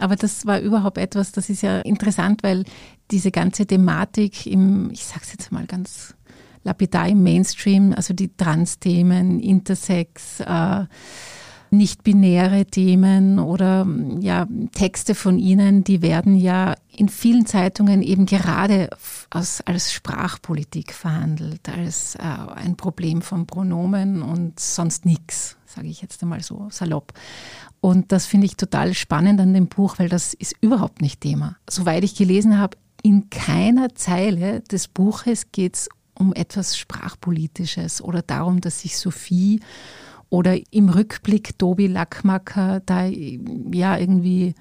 Aber 0.00 0.16
das 0.16 0.46
war 0.46 0.60
überhaupt 0.60 0.98
etwas, 0.98 1.32
das 1.32 1.50
ist 1.50 1.62
ja 1.62 1.80
interessant, 1.80 2.42
weil 2.42 2.64
diese 3.10 3.30
ganze 3.30 3.66
Thematik 3.66 4.46
im, 4.46 4.90
ich 4.90 5.04
sage 5.04 5.20
es 5.22 5.32
jetzt 5.32 5.52
mal 5.52 5.66
ganz 5.66 6.14
lapidar 6.62 7.08
im 7.08 7.22
Mainstream, 7.22 7.92
also 7.94 8.14
die 8.14 8.34
Trans-Themen, 8.36 9.40
Intersex, 9.40 10.40
äh, 10.40 10.84
nicht-binäre 11.72 12.66
Themen 12.66 13.38
oder 13.38 13.86
ja, 14.20 14.46
Texte 14.72 15.14
von 15.14 15.38
ihnen, 15.38 15.84
die 15.84 16.02
werden 16.02 16.34
ja 16.34 16.74
in 16.96 17.08
vielen 17.08 17.46
Zeitungen 17.46 18.02
eben 18.02 18.26
gerade 18.26 18.90
als, 19.30 19.62
als 19.66 19.92
Sprachpolitik 19.92 20.92
verhandelt, 20.92 21.68
als 21.68 22.16
äh, 22.16 22.22
ein 22.22 22.76
Problem 22.76 23.22
von 23.22 23.46
Pronomen 23.46 24.22
und 24.22 24.58
sonst 24.58 25.06
nichts, 25.06 25.56
sage 25.66 25.88
ich 25.88 26.02
jetzt 26.02 26.22
einmal 26.22 26.42
so 26.42 26.68
salopp. 26.70 27.12
Und 27.80 28.12
das 28.12 28.26
finde 28.26 28.46
ich 28.46 28.56
total 28.56 28.94
spannend 28.94 29.40
an 29.40 29.54
dem 29.54 29.68
Buch, 29.68 29.98
weil 29.98 30.08
das 30.08 30.34
ist 30.34 30.54
überhaupt 30.60 31.00
nicht 31.00 31.20
Thema. 31.20 31.56
Soweit 31.68 32.04
ich 32.04 32.14
gelesen 32.14 32.58
habe, 32.58 32.76
in 33.02 33.30
keiner 33.30 33.94
Zeile 33.94 34.60
des 34.60 34.88
Buches 34.88 35.52
geht 35.52 35.76
es 35.76 35.88
um 36.14 36.34
etwas 36.34 36.76
Sprachpolitisches 36.76 38.02
oder 38.02 38.20
darum, 38.20 38.60
dass 38.60 38.80
sich 38.80 38.98
Sophie 38.98 39.60
oder 40.30 40.56
im 40.70 40.88
Rückblick 40.88 41.58
Tobi 41.58 41.88
Lackmacker 41.88 42.80
da 42.86 43.04
ja 43.06 43.98
irgendwie 43.98 44.54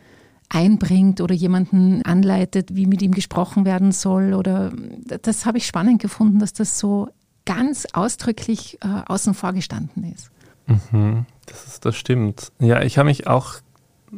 einbringt 0.49 1.21
oder 1.21 1.35
jemanden 1.35 2.03
anleitet, 2.03 2.75
wie 2.75 2.87
mit 2.87 3.01
ihm 3.01 3.11
gesprochen 3.13 3.65
werden 3.65 3.91
soll. 3.91 4.33
Oder 4.33 4.73
das 5.21 5.45
habe 5.45 5.59
ich 5.59 5.67
spannend 5.67 6.01
gefunden, 6.01 6.39
dass 6.39 6.53
das 6.53 6.79
so 6.79 7.07
ganz 7.45 7.85
ausdrücklich 7.93 8.79
äh, 8.81 9.01
außen 9.05 9.33
vor 9.35 9.53
gestanden 9.53 10.11
ist. 10.11 10.31
Mhm, 10.65 11.25
das, 11.45 11.65
ist, 11.65 11.85
das 11.85 11.95
stimmt. 11.95 12.51
Ja, 12.59 12.81
ich 12.81 12.97
habe 12.97 13.07
mich 13.07 13.27
auch 13.27 13.55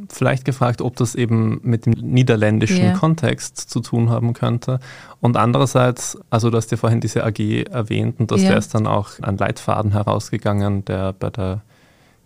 vielleicht 0.10 0.46
gefragt, 0.46 0.82
ob 0.82 0.96
das 0.96 1.16
eben 1.16 1.60
mit 1.64 1.86
dem 1.86 1.94
niederländischen 1.94 2.84
yeah. 2.84 2.98
Kontext 2.98 3.58
zu 3.58 3.80
tun 3.80 4.10
haben 4.10 4.34
könnte. 4.34 4.80
Und 5.20 5.38
andererseits, 5.38 6.18
also 6.30 6.50
du 6.50 6.58
hast 6.58 6.72
ja 6.72 6.78
vorhin 6.78 7.02
diese 7.02 7.24
AG 7.24 7.40
erwähnt 7.70 8.20
und 8.20 8.32
dass 8.32 8.42
yeah. 8.42 8.52
der 8.52 8.58
ist 8.60 8.74
dann 8.74 8.88
auch 8.88 9.20
ein 9.22 9.38
Leitfaden 9.38 9.92
herausgegangen, 9.92 10.86
der 10.86 11.14
bei 11.14 11.30
der 11.30 11.62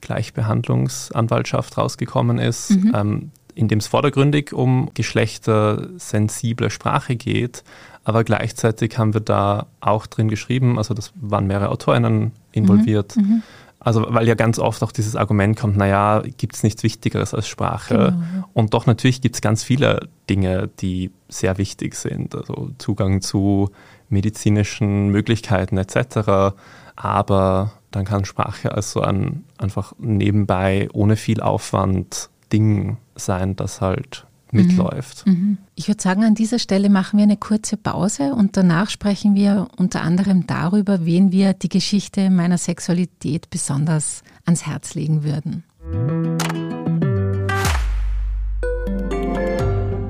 Gleichbehandlungsanwaltschaft 0.01 1.77
rausgekommen 1.77 2.37
ist, 2.37 2.71
mhm. 2.71 2.91
ähm, 2.95 3.31
in 3.55 3.67
dem 3.67 3.79
es 3.79 3.87
vordergründig 3.87 4.53
um 4.53 4.91
geschlechtersensible 4.93 6.69
Sprache 6.69 7.15
geht. 7.15 7.63
Aber 8.03 8.23
gleichzeitig 8.23 8.99
haben 8.99 9.15
wir 9.15 9.21
da 9.21 9.65
auch 9.79 10.05
drin 10.05 10.27
geschrieben, 10.27 10.77
also 10.77 10.93
das 10.93 11.11
waren 11.15 11.47
mehrere 11.47 11.69
Autorinnen 11.69 12.33
involviert. 12.51 13.15
Mhm. 13.15 13.23
Mhm 13.23 13.43
also 13.85 14.03
weil 14.09 14.27
ja 14.27 14.33
ganz 14.33 14.57
oft 14.57 14.81
auch 14.81 14.91
dieses 14.91 15.15
Argument 15.15 15.57
kommt, 15.57 15.77
naja, 15.77 16.23
gibt 16.37 16.55
es 16.55 16.63
nichts 16.63 16.81
Wichtigeres 16.81 17.35
als 17.35 17.47
Sprache? 17.47 18.15
Genau. 18.17 18.49
Und 18.51 18.73
doch 18.73 18.87
natürlich 18.87 19.21
gibt 19.21 19.35
es 19.35 19.41
ganz 19.41 19.63
viele 19.63 20.09
Dinge, 20.27 20.71
die 20.79 21.11
sehr 21.29 21.59
wichtig 21.59 21.93
sind. 21.93 22.33
Also 22.33 22.71
Zugang 22.79 23.21
zu 23.21 23.69
medizinischen 24.09 25.09
Möglichkeiten 25.09 25.77
etc. 25.77 26.55
Aber 26.95 27.73
dann 27.91 28.05
kann 28.05 28.25
Sprache 28.25 28.73
also 28.73 29.01
ein 29.01 29.43
einfach 29.59 29.93
nebenbei 29.99 30.89
ohne 30.91 31.15
viel 31.15 31.39
Aufwand 31.39 32.31
Ding 32.51 32.97
sein, 33.15 33.55
das 33.55 33.81
halt 33.81 34.24
mitläuft. 34.51 35.25
Mhm. 35.25 35.33
mhm. 35.33 35.57
Ich 35.75 35.87
würde 35.87 36.01
sagen, 36.01 36.23
an 36.23 36.35
dieser 36.35 36.59
Stelle 36.59 36.89
machen 36.89 37.17
wir 37.17 37.23
eine 37.23 37.37
kurze 37.37 37.77
Pause 37.77 38.33
und 38.33 38.55
danach 38.55 38.89
sprechen 38.89 39.35
wir 39.35 39.67
unter 39.77 40.01
anderem 40.01 40.47
darüber, 40.47 41.05
wen 41.05 41.31
wir 41.31 41.53
die 41.53 41.69
Geschichte 41.69 42.29
meiner 42.29 42.57
Sexualität 42.57 43.49
besonders 43.49 44.23
ans 44.45 44.65
Herz 44.65 44.95
legen 44.95 45.23
würden. 45.23 45.63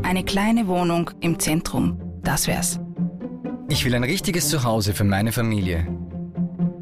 Eine 0.04 0.24
kleine 0.24 0.68
Wohnung 0.68 1.10
im 1.20 1.40
Zentrum, 1.40 2.00
das 2.24 2.48
wär's. 2.48 2.80
Ich 3.68 3.84
will 3.84 3.96
ein 3.96 4.04
richtiges 4.04 4.50
Zuhause 4.50 4.94
für 4.94 5.04
meine 5.04 5.32
Familie. 5.32 5.88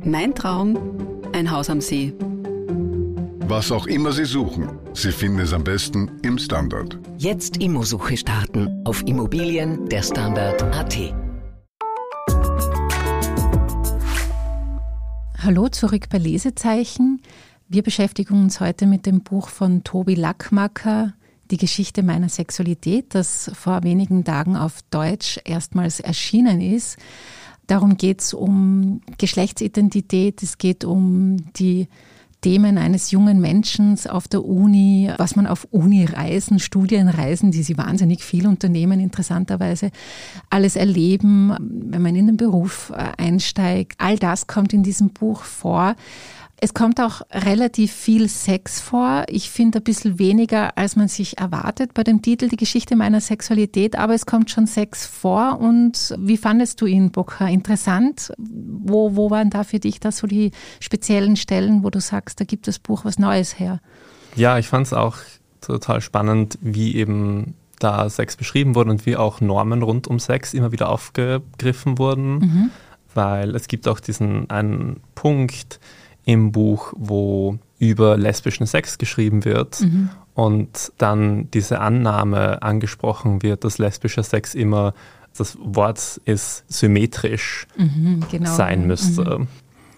Mein 0.04 0.36
Traum, 0.36 0.78
ein 1.34 1.50
Haus 1.50 1.70
am 1.70 1.80
See. 1.80 2.14
Was 3.48 3.72
auch 3.72 3.88
immer 3.88 4.12
Sie 4.12 4.26
suchen, 4.26 4.70
Sie 4.96 5.12
finden 5.12 5.40
es 5.40 5.54
am 5.54 5.64
besten 5.64 6.20
im 6.22 6.38
Standard. 6.38 7.00
Jetzt 7.18 7.58
Immosuche 7.58 8.16
starten 8.16 8.86
auf 8.86 9.02
Immobilien 9.08 9.90
der 9.90 10.04
Standard.at. 10.04 10.98
Hallo 15.40 15.68
zurück 15.70 16.10
bei 16.10 16.20
Lesezeichen. 16.20 17.24
Wir 17.68 17.82
beschäftigen 17.82 18.36
uns 18.36 18.60
heute 18.60 18.86
mit 18.86 19.08
dem 19.08 19.22
Buch 19.22 19.50
von 19.50 19.84
Tobi 19.84 20.14
Lackmacker, 20.14 21.14
Die 21.50 21.58
Geschichte 21.58 22.04
meiner 22.04 22.30
Sexualität, 22.30 23.16
das 23.16 23.50
vor 23.56 23.84
wenigen 23.84 24.24
Tagen 24.24 24.56
auf 24.56 24.84
Deutsch 24.92 25.40
erstmals 25.44 26.02
erschienen 26.02 26.62
ist. 26.62 26.98
Darum 27.66 27.98
geht 27.98 28.22
es 28.22 28.34
um 28.36 29.02
Geschlechtsidentität, 29.18 30.44
es 30.44 30.60
geht 30.60 30.86
um 30.86 31.38
die 31.54 31.88
Themen 32.44 32.78
eines 32.78 33.10
jungen 33.10 33.40
Menschen 33.40 33.98
auf 34.10 34.28
der 34.28 34.44
Uni, 34.44 35.10
was 35.18 35.36
man 35.36 35.48
auf 35.48 35.66
Uni-Reisen, 35.72 36.60
Studienreisen, 36.60 37.52
die 37.52 37.64
sie 37.64 37.78
wahnsinnig 37.78 38.24
viel 38.24 38.46
unternehmen, 38.48 39.00
interessanterweise, 39.00 39.92
alles 40.50 40.76
erleben, 40.76 41.56
wenn 41.60 42.02
man 42.02 42.16
in 42.16 42.28
den 42.28 42.38
Beruf 42.38 42.92
äh, 42.96 43.22
einsteigt. 43.22 43.94
All 43.98 44.20
das 44.20 44.46
kommt 44.46 44.74
in 44.74 44.84
diesem 44.84 45.10
Buch 45.10 45.44
vor. 45.44 45.96
Es 46.64 46.74
kommt 46.74 47.02
auch 47.02 47.24
relativ 47.30 47.92
viel 47.92 48.30
Sex 48.30 48.80
vor. 48.80 49.26
Ich 49.28 49.50
finde 49.50 49.80
ein 49.80 49.84
bisschen 49.84 50.18
weniger, 50.18 50.78
als 50.78 50.96
man 50.96 51.10
sich 51.10 51.38
erwartet 51.38 51.94
bei 51.94 52.06
dem 52.06 52.22
Titel 52.22 52.48
Die 52.48 52.56
Geschichte 52.56 52.96
meiner 52.96 53.20
Sexualität, 53.20 53.98
aber 53.98 54.14
es 54.14 54.26
kommt 54.26 54.50
schon 54.50 54.66
Sex 54.66 55.06
vor. 55.06 55.60
Und 55.60 56.16
wie 56.18 56.38
fandest 56.38 56.80
du 56.80 56.86
ihn, 56.86 57.12
Bokha? 57.12 57.50
Interessant? 57.50 58.32
Wo, 58.38 59.18
wo 59.18 59.30
waren 59.30 59.50
da 59.50 59.66
für 59.66 59.80
dich 59.80 60.00
da 60.00 60.14
so 60.14 60.26
die 60.26 60.52
speziellen 60.80 61.36
Stellen, 61.36 61.84
wo 61.84 61.90
du 61.90 62.00
sagst, 62.00 62.40
da 62.40 62.46
gibt 62.46 62.66
das 62.70 62.80
Buch 62.80 63.04
was 63.04 63.20
Neues 63.20 63.60
her? 63.60 63.82
Ja, 64.38 64.58
ich 64.58 64.70
fand 64.70 64.88
es 64.88 64.94
auch 64.94 65.18
total 65.60 66.00
spannend, 66.00 66.58
wie 66.62 66.96
eben 66.96 67.56
da 67.80 68.10
Sex 68.10 68.38
beschrieben 68.38 68.74
wurde 68.74 68.92
und 68.92 69.06
wie 69.06 69.18
auch 69.18 69.42
Normen 69.42 69.84
rund 69.84 70.08
um 70.08 70.18
Sex 70.18 70.54
immer 70.54 70.72
wieder 70.72 70.88
aufgegriffen 70.88 71.98
wurden. 71.98 72.38
Mhm. 72.38 72.70
Weil 73.14 73.54
es 73.54 73.68
gibt 73.68 73.90
auch 73.90 74.00
diesen 74.00 74.50
einen 74.50 75.02
Punkt, 75.14 75.82
im 76.26 76.52
Buch, 76.52 76.94
wo 76.96 77.58
über 77.80 78.18
lesbischen 78.18 78.66
Sex 78.66 78.98
geschrieben 78.98 79.44
wird 79.46 79.82
mhm. 79.82 80.10
und 80.36 80.92
dann 80.98 81.50
diese 81.52 81.80
Annahme 81.80 82.62
angesprochen 82.62 83.44
wird, 83.44 83.64
dass 83.64 83.78
lesbischer 83.78 84.24
Sex 84.24 84.56
immer, 84.56 84.94
das 85.38 85.58
Wort 85.62 86.22
ist 86.26 86.64
symmetrisch 86.72 87.68
mhm, 87.76 88.24
genau. 88.32 88.54
sein 88.54 88.88
müsste. 88.88 89.40
Mhm. 89.40 89.48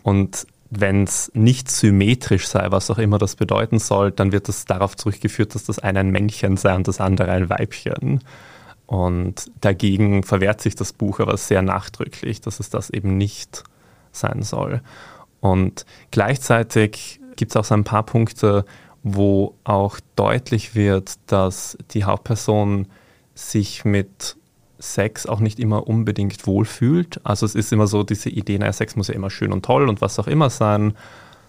Und 0.04 0.48
wenn 0.72 1.04
es 1.04 1.32
nicht 1.34 1.70
symmetrisch 1.70 2.48
sei, 2.48 2.72
was 2.72 2.90
auch 2.90 2.98
immer 2.98 3.18
das 3.18 3.36
bedeuten 3.36 3.80
soll, 3.80 4.12
dann 4.12 4.32
wird 4.32 4.48
das 4.48 4.66
darauf 4.66 4.96
zurückgeführt, 4.96 5.54
dass 5.54 5.66
das 5.66 5.80
eine 5.80 6.00
ein 6.00 6.10
Männchen 6.10 6.58
sei 6.58 6.76
und 6.76 6.88
das 6.88 7.00
andere 7.00 7.32
ein 7.32 7.50
Weibchen. 7.50 8.22
Und 8.88 9.52
dagegen 9.62 10.24
verwehrt 10.24 10.62
sich 10.62 10.76
das 10.76 10.94
Buch 10.94 11.20
aber 11.20 11.38
sehr 11.38 11.62
nachdrücklich, 11.62 12.42
dass 12.42 12.60
es 12.60 12.70
das 12.70 12.90
eben 12.90 13.18
nicht 13.18 13.64
sein 14.12 14.44
soll. 14.44 14.82
Und 15.46 15.86
gleichzeitig 16.10 17.20
gibt 17.36 17.52
es 17.52 17.56
auch 17.56 17.66
so 17.66 17.76
ein 17.76 17.84
paar 17.84 18.02
Punkte, 18.02 18.66
wo 19.04 19.54
auch 19.64 20.00
deutlich 20.16 20.74
wird, 20.74 21.20
dass 21.28 21.78
die 21.92 22.04
Hauptperson 22.04 22.88
sich 23.36 23.86
mit 23.86 24.38
Sex 24.80 25.28
auch 25.28 25.40
nicht 25.40 25.60
immer 25.60 25.88
unbedingt 25.88 26.48
wohlfühlt. 26.48 27.22
Also 27.24 27.46
es 27.46 27.54
ist 27.54 27.72
immer 27.72 27.86
so 27.86 28.02
diese 28.02 28.30
Idee, 28.30 28.58
naja, 28.58 28.74
Sex 28.74 28.96
muss 28.96 29.08
ja 29.08 29.14
immer 29.14 29.30
schön 29.30 29.54
und 29.54 29.64
toll 29.64 29.88
und 29.88 30.02
was 30.02 30.18
auch 30.18 30.26
immer 30.26 30.50
sein. 30.50 30.96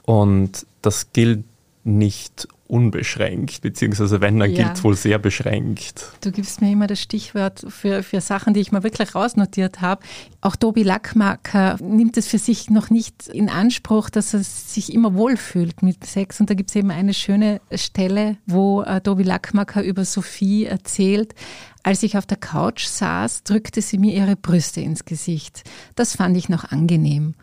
Und 0.04 0.66
das 0.82 1.14
gilt 1.14 1.44
nicht 1.86 2.48
unbeschränkt, 2.68 3.60
beziehungsweise 3.60 4.20
wenn, 4.20 4.40
dann 4.40 4.50
ja. 4.50 4.64
gilt 4.64 4.78
es 4.78 4.84
wohl 4.84 4.96
sehr 4.96 5.18
beschränkt. 5.18 6.10
Du 6.20 6.32
gibst 6.32 6.60
mir 6.60 6.72
immer 6.72 6.88
das 6.88 7.00
Stichwort 7.00 7.64
für, 7.68 8.02
für 8.02 8.20
Sachen, 8.20 8.54
die 8.54 8.60
ich 8.60 8.72
mir 8.72 8.82
wirklich 8.82 9.14
rausnotiert 9.14 9.80
habe. 9.80 10.02
Auch 10.40 10.56
Tobi 10.56 10.82
Lackmacker 10.82 11.76
nimmt 11.80 12.16
es 12.16 12.26
für 12.26 12.38
sich 12.38 12.68
noch 12.68 12.90
nicht 12.90 13.28
in 13.28 13.48
Anspruch, 13.48 14.10
dass 14.10 14.34
er 14.34 14.42
sich 14.42 14.92
immer 14.92 15.14
wohlfühlt 15.14 15.82
mit 15.82 16.04
Sex. 16.04 16.40
Und 16.40 16.50
da 16.50 16.54
gibt 16.54 16.70
es 16.70 16.76
eben 16.76 16.90
eine 16.90 17.14
schöne 17.14 17.60
Stelle, 17.72 18.36
wo 18.46 18.82
äh, 18.82 19.00
Tobi 19.00 19.22
Lackmacker 19.22 19.84
über 19.84 20.04
Sophie 20.04 20.64
erzählt. 20.64 21.34
Als 21.84 22.02
ich 22.02 22.18
auf 22.18 22.26
der 22.26 22.38
Couch 22.38 22.86
saß, 22.86 23.44
drückte 23.44 23.80
sie 23.80 23.98
mir 23.98 24.12
ihre 24.12 24.34
Brüste 24.34 24.80
ins 24.80 25.04
Gesicht. 25.04 25.62
Das 25.94 26.16
fand 26.16 26.36
ich 26.36 26.48
noch 26.48 26.64
angenehm. 26.64 27.34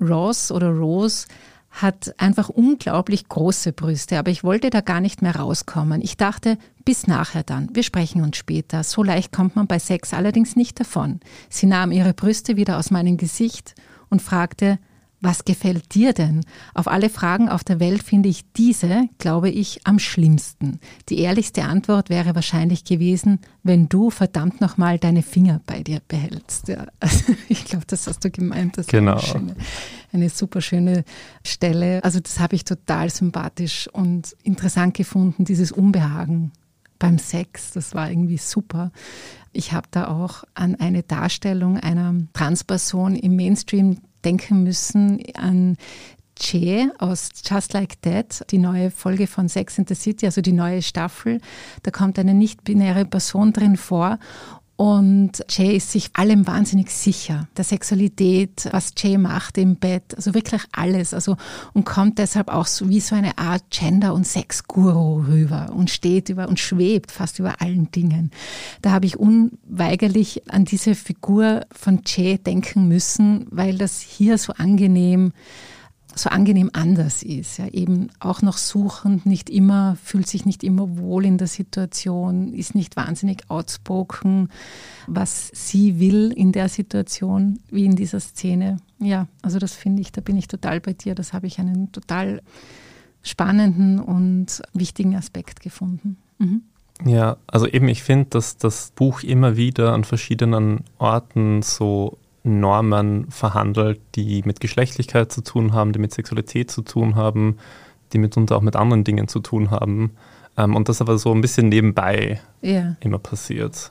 Ross 0.00 0.50
oder 0.50 0.70
Rose 0.70 1.26
hat 1.74 2.14
einfach 2.18 2.48
unglaublich 2.48 3.28
große 3.28 3.72
Brüste, 3.72 4.18
aber 4.18 4.30
ich 4.30 4.44
wollte 4.44 4.70
da 4.70 4.80
gar 4.80 5.00
nicht 5.00 5.22
mehr 5.22 5.34
rauskommen. 5.34 6.00
Ich 6.02 6.16
dachte, 6.16 6.56
bis 6.84 7.08
nachher 7.08 7.42
dann, 7.42 7.68
wir 7.72 7.82
sprechen 7.82 8.22
uns 8.22 8.36
später. 8.36 8.84
So 8.84 9.02
leicht 9.02 9.32
kommt 9.32 9.56
man 9.56 9.66
bei 9.66 9.80
Sex 9.80 10.14
allerdings 10.14 10.54
nicht 10.54 10.78
davon. 10.78 11.18
Sie 11.50 11.66
nahm 11.66 11.90
ihre 11.90 12.14
Brüste 12.14 12.56
wieder 12.56 12.78
aus 12.78 12.92
meinem 12.92 13.16
Gesicht 13.16 13.74
und 14.08 14.22
fragte, 14.22 14.78
was 15.24 15.44
gefällt 15.44 15.94
dir 15.94 16.12
denn? 16.12 16.44
Auf 16.74 16.86
alle 16.86 17.08
Fragen 17.08 17.48
auf 17.48 17.64
der 17.64 17.80
Welt 17.80 18.02
finde 18.02 18.28
ich 18.28 18.44
diese, 18.52 19.08
glaube 19.18 19.48
ich, 19.48 19.80
am 19.84 19.98
schlimmsten. 19.98 20.80
Die 21.08 21.18
ehrlichste 21.18 21.64
Antwort 21.64 22.10
wäre 22.10 22.34
wahrscheinlich 22.34 22.84
gewesen, 22.84 23.40
wenn 23.62 23.88
du 23.88 24.10
verdammt 24.10 24.60
nochmal 24.60 24.98
deine 24.98 25.22
Finger 25.22 25.62
bei 25.64 25.82
dir 25.82 26.00
behältst. 26.06 26.68
Ja, 26.68 26.86
also 27.00 27.32
ich 27.48 27.64
glaube, 27.64 27.86
das 27.86 28.06
hast 28.06 28.22
du 28.24 28.30
gemeint. 28.30 28.76
Das 28.76 28.86
genau. 28.86 29.12
Eine, 29.12 29.22
schöne, 29.22 29.56
eine 30.12 30.28
super 30.28 30.60
schöne 30.60 31.04
Stelle. 31.44 32.04
Also 32.04 32.20
das 32.20 32.38
habe 32.38 32.54
ich 32.54 32.64
total 32.64 33.08
sympathisch 33.08 33.88
und 33.92 34.36
interessant 34.42 34.94
gefunden, 34.94 35.46
dieses 35.46 35.72
Unbehagen 35.72 36.52
beim 36.98 37.18
Sex. 37.18 37.72
Das 37.72 37.94
war 37.94 38.10
irgendwie 38.10 38.38
super. 38.38 38.92
Ich 39.52 39.72
habe 39.72 39.88
da 39.90 40.08
auch 40.08 40.44
an 40.52 40.74
eine 40.74 41.02
Darstellung 41.02 41.78
einer 41.78 42.14
Transperson 42.34 43.16
im 43.16 43.36
Mainstream 43.36 43.98
denken 44.24 44.62
müssen 44.62 45.20
an 45.34 45.76
Che 46.36 46.90
aus 46.98 47.28
Just 47.48 47.74
Like 47.74 48.02
That, 48.02 48.44
die 48.50 48.58
neue 48.58 48.90
Folge 48.90 49.26
von 49.26 49.48
Sex 49.48 49.78
in 49.78 49.86
the 49.86 49.94
City, 49.94 50.26
also 50.26 50.40
die 50.40 50.52
neue 50.52 50.82
Staffel. 50.82 51.40
Da 51.82 51.90
kommt 51.90 52.18
eine 52.18 52.34
nicht-binäre 52.34 53.04
Person 53.04 53.52
drin 53.52 53.76
vor 53.76 54.18
und 54.76 55.32
Jay 55.48 55.76
ist 55.76 55.92
sich 55.92 56.10
allem 56.14 56.48
wahnsinnig 56.48 56.90
sicher, 56.90 57.46
der 57.56 57.64
Sexualität, 57.64 58.68
was 58.72 58.92
Jay 58.96 59.18
macht 59.18 59.56
im 59.56 59.76
Bett, 59.76 60.16
also 60.16 60.34
wirklich 60.34 60.62
alles. 60.72 61.14
Also 61.14 61.36
und 61.74 61.84
kommt 61.84 62.18
deshalb 62.18 62.48
auch 62.48 62.66
so 62.66 62.88
wie 62.88 62.98
so 62.98 63.14
eine 63.14 63.38
Art 63.38 63.62
Gender- 63.70 64.14
und 64.14 64.26
Sex-Guru 64.26 65.26
rüber 65.28 65.72
und 65.76 65.90
steht 65.90 66.28
über 66.28 66.48
und 66.48 66.58
schwebt 66.58 67.12
fast 67.12 67.38
über 67.38 67.60
allen 67.60 67.92
Dingen. 67.92 68.32
Da 68.82 68.90
habe 68.90 69.06
ich 69.06 69.16
unweigerlich 69.16 70.50
an 70.50 70.64
diese 70.64 70.96
Figur 70.96 71.66
von 71.70 72.02
Jay 72.04 72.38
denken 72.38 72.88
müssen, 72.88 73.46
weil 73.50 73.78
das 73.78 74.00
hier 74.00 74.38
so 74.38 74.54
angenehm 74.54 75.32
so 76.16 76.30
angenehm 76.30 76.70
anders 76.72 77.22
ist. 77.22 77.58
Ja, 77.58 77.68
eben 77.68 78.08
auch 78.20 78.42
noch 78.42 78.56
suchend, 78.56 79.26
nicht 79.26 79.50
immer, 79.50 79.96
fühlt 80.02 80.26
sich 80.26 80.46
nicht 80.46 80.62
immer 80.62 80.96
wohl 80.96 81.24
in 81.24 81.38
der 81.38 81.46
Situation, 81.46 82.52
ist 82.52 82.74
nicht 82.74 82.96
wahnsinnig 82.96 83.50
outspoken, 83.50 84.48
was 85.06 85.50
sie 85.52 85.98
will 85.98 86.32
in 86.34 86.52
der 86.52 86.68
Situation, 86.68 87.60
wie 87.70 87.84
in 87.84 87.96
dieser 87.96 88.20
Szene. 88.20 88.78
Ja, 88.98 89.26
also 89.42 89.58
das 89.58 89.74
finde 89.74 90.02
ich, 90.02 90.12
da 90.12 90.20
bin 90.20 90.36
ich 90.36 90.48
total 90.48 90.80
bei 90.80 90.92
dir. 90.92 91.14
Das 91.14 91.32
habe 91.32 91.46
ich 91.46 91.58
einen 91.58 91.92
total 91.92 92.42
spannenden 93.22 94.00
und 94.00 94.62
wichtigen 94.72 95.16
Aspekt 95.16 95.60
gefunden. 95.60 96.16
Mhm. 96.38 96.62
Ja, 97.04 97.38
also 97.48 97.66
eben, 97.66 97.88
ich 97.88 98.02
finde, 98.02 98.26
dass 98.30 98.56
das 98.56 98.92
Buch 98.94 99.22
immer 99.22 99.56
wieder 99.56 99.92
an 99.92 100.04
verschiedenen 100.04 100.84
Orten 100.98 101.62
so 101.62 102.18
Normen 102.44 103.30
verhandelt, 103.30 104.00
die 104.14 104.42
mit 104.44 104.60
Geschlechtlichkeit 104.60 105.32
zu 105.32 105.42
tun 105.42 105.72
haben, 105.72 105.92
die 105.92 105.98
mit 105.98 106.12
Sexualität 106.12 106.70
zu 106.70 106.82
tun 106.82 107.16
haben, 107.16 107.56
die 108.12 108.18
mitunter 108.18 108.56
auch 108.56 108.62
mit 108.62 108.76
anderen 108.76 109.02
Dingen 109.02 109.28
zu 109.28 109.40
tun 109.40 109.70
haben. 109.70 110.12
Ähm, 110.56 110.76
und 110.76 110.88
das 110.88 111.00
aber 111.00 111.18
so 111.18 111.32
ein 111.32 111.40
bisschen 111.40 111.68
nebenbei 111.68 112.40
ja. 112.60 112.96
immer 113.00 113.18
passiert. 113.18 113.90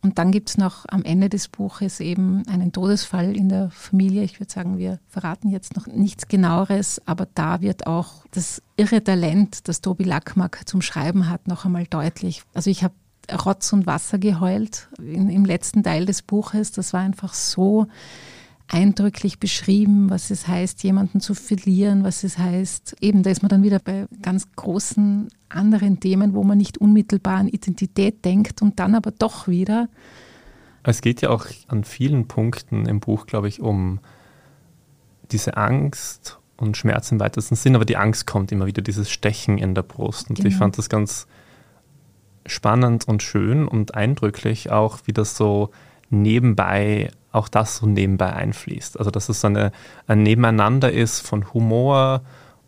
Und 0.00 0.18
dann 0.18 0.30
gibt 0.30 0.50
es 0.50 0.58
noch 0.58 0.84
am 0.88 1.02
Ende 1.02 1.28
des 1.28 1.48
Buches 1.48 1.98
eben 2.00 2.44
einen 2.48 2.72
Todesfall 2.72 3.36
in 3.36 3.48
der 3.48 3.70
Familie. 3.70 4.22
Ich 4.22 4.38
würde 4.38 4.52
sagen, 4.52 4.78
wir 4.78 5.00
verraten 5.08 5.48
jetzt 5.48 5.74
noch 5.74 5.86
nichts 5.86 6.28
genaueres, 6.28 7.02
aber 7.06 7.26
da 7.34 7.60
wird 7.60 7.86
auch 7.86 8.24
das 8.30 8.62
irre 8.76 9.02
Talent, 9.02 9.66
das 9.66 9.80
Tobi 9.80 10.04
Lackmack 10.04 10.62
zum 10.66 10.82
Schreiben 10.82 11.28
hat, 11.28 11.48
noch 11.48 11.64
einmal 11.64 11.84
deutlich. 11.84 12.42
Also 12.54 12.70
ich 12.70 12.84
habe 12.84 12.94
Rotz 13.32 13.72
und 13.72 13.86
Wasser 13.86 14.18
geheult 14.18 14.88
in, 14.98 15.28
im 15.28 15.44
letzten 15.44 15.82
Teil 15.82 16.06
des 16.06 16.22
Buches. 16.22 16.72
Das 16.72 16.92
war 16.92 17.00
einfach 17.00 17.34
so 17.34 17.86
eindrücklich 18.68 19.38
beschrieben, 19.38 20.10
was 20.10 20.30
es 20.30 20.46
heißt, 20.46 20.82
jemanden 20.82 21.20
zu 21.20 21.34
verlieren, 21.34 22.04
was 22.04 22.22
es 22.22 22.36
heißt, 22.38 22.96
eben 23.00 23.22
da 23.22 23.30
ist 23.30 23.42
man 23.42 23.48
dann 23.48 23.62
wieder 23.62 23.78
bei 23.78 24.06
ganz 24.20 24.46
großen 24.56 25.28
anderen 25.48 26.00
Themen, 26.00 26.34
wo 26.34 26.44
man 26.44 26.58
nicht 26.58 26.76
unmittelbar 26.78 27.38
an 27.38 27.48
Identität 27.48 28.24
denkt 28.24 28.60
und 28.60 28.78
dann 28.78 28.94
aber 28.94 29.10
doch 29.10 29.48
wieder. 29.48 29.88
Es 30.82 31.00
geht 31.00 31.22
ja 31.22 31.30
auch 31.30 31.46
an 31.66 31.84
vielen 31.84 32.28
Punkten 32.28 32.86
im 32.86 33.00
Buch, 33.00 33.26
glaube 33.26 33.48
ich, 33.48 33.60
um 33.60 34.00
diese 35.30 35.56
Angst 35.56 36.38
und 36.56 36.76
Schmerz 36.76 37.10
im 37.10 37.20
weitesten 37.20 37.56
Sinn, 37.56 37.74
aber 37.74 37.84
die 37.84 37.96
Angst 37.96 38.26
kommt 38.26 38.52
immer 38.52 38.66
wieder, 38.66 38.82
dieses 38.82 39.10
Stechen 39.10 39.58
in 39.58 39.74
der 39.74 39.82
Brust. 39.82 40.28
Und 40.28 40.36
genau. 40.36 40.48
ich 40.48 40.56
fand 40.56 40.76
das 40.76 40.88
ganz 40.88 41.26
spannend 42.48 43.06
und 43.06 43.22
schön 43.22 43.66
und 43.66 43.94
eindrücklich 43.94 44.70
auch, 44.70 44.98
wie 45.04 45.12
das 45.12 45.36
so 45.36 45.70
nebenbei, 46.10 47.10
auch 47.32 47.48
das 47.48 47.76
so 47.76 47.86
nebenbei 47.86 48.32
einfließt. 48.32 48.98
Also 48.98 49.10
dass 49.10 49.28
es 49.28 49.40
so 49.40 49.48
eine, 49.48 49.72
ein 50.06 50.22
Nebeneinander 50.22 50.92
ist 50.92 51.20
von 51.20 51.52
Humor 51.52 52.22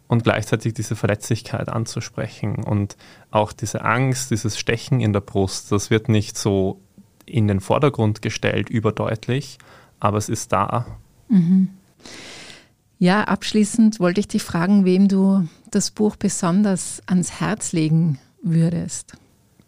und 0.09 0.25
gleichzeitig 0.25 0.75
diese 0.75 0.97
Verletzlichkeit 0.97 1.69
anzusprechen 1.69 2.64
und 2.64 2.97
auch 3.31 3.53
diese 3.53 3.85
Angst, 3.85 4.31
dieses 4.31 4.59
Stechen 4.59 5.01
in 5.01 5.12
der 5.12 5.21
Brust, 5.21 5.71
das 5.73 5.90
wird 5.90 6.09
nicht 6.09 6.37
so 6.37 6.81
in 7.27 7.47
den 7.47 7.61
Vordergrund 7.61 8.23
gestellt, 8.23 8.69
überdeutlich, 8.69 9.59
aber 10.01 10.19
es 10.19 10.29
ist 10.29 10.53
da. 10.53 10.87
Mhm. 11.29 11.69
Ja, 12.99 13.25
abschließend 13.25 14.01
wollte 14.01 14.21
ich 14.21 14.29
dich 14.29 14.43
fragen, 14.43 14.85
wem 14.85 15.09
du 15.09 15.49
das 15.71 15.90
Buch 15.90 16.16
besonders 16.16 17.03
ans 17.07 17.40
Herz 17.40 17.73
legen 17.73 18.19
würdest. 18.43 19.16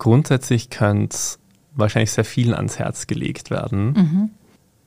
Grundsätzlich 0.02 0.68
könnte 0.68 1.14
es 1.14 1.38
wahrscheinlich 1.76 2.10
sehr 2.10 2.24
vielen 2.24 2.54
ans 2.54 2.76
Herz 2.76 3.06
gelegt 3.06 3.50
werden. 3.50 3.92
Mhm. 3.92 4.30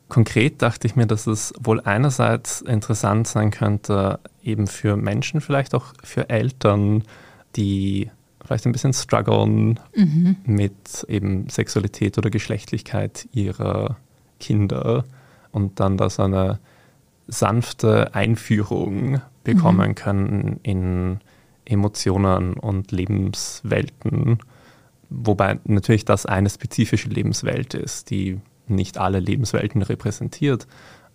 Konkret 0.09 0.61
dachte 0.61 0.87
ich 0.87 0.97
mir, 0.97 1.07
dass 1.07 1.25
es 1.25 1.53
wohl 1.57 1.79
einerseits 1.79 2.59
interessant 2.59 3.25
sein 3.25 3.49
könnte, 3.49 4.19
eben 4.43 4.67
für 4.67 4.97
Menschen, 4.97 5.39
vielleicht 5.39 5.73
auch 5.73 5.93
für 6.03 6.29
Eltern, 6.29 7.05
die 7.55 8.11
vielleicht 8.43 8.65
ein 8.65 8.73
bisschen 8.73 8.91
strugglen 8.91 9.79
mhm. 9.95 10.35
mit 10.43 11.05
eben 11.07 11.47
Sexualität 11.47 12.17
oder 12.17 12.29
Geschlechtlichkeit 12.29 13.29
ihrer 13.31 13.95
Kinder 14.41 15.05
und 15.53 15.79
dann 15.79 15.95
da 15.95 16.09
so 16.09 16.23
eine 16.23 16.59
sanfte 17.27 18.13
Einführung 18.13 19.21
bekommen 19.45 19.91
mhm. 19.91 19.95
können 19.95 20.59
in 20.61 21.19
Emotionen 21.63 22.55
und 22.55 22.91
Lebenswelten 22.91 24.39
Wobei 25.09 25.59
natürlich 25.65 26.05
das 26.05 26.25
eine 26.25 26.49
spezifische 26.49 27.09
Lebenswelt 27.09 27.73
ist, 27.73 28.09
die 28.09 28.39
nicht 28.67 28.97
alle 28.97 29.19
Lebenswelten 29.19 29.81
repräsentiert, 29.81 30.67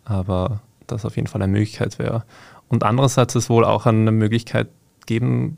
aber 0.05 0.61
das 0.87 1.05
auf 1.05 1.17
jeden 1.17 1.29
Fall 1.29 1.43
eine 1.43 1.53
Möglichkeit 1.53 1.99
wäre. 1.99 2.25
Und 2.69 2.85
andererseits 2.85 3.35
es 3.35 3.51
wohl 3.51 3.65
auch 3.65 3.87
eine 3.87 4.13
Möglichkeit 4.13 4.69
geben 5.07 5.57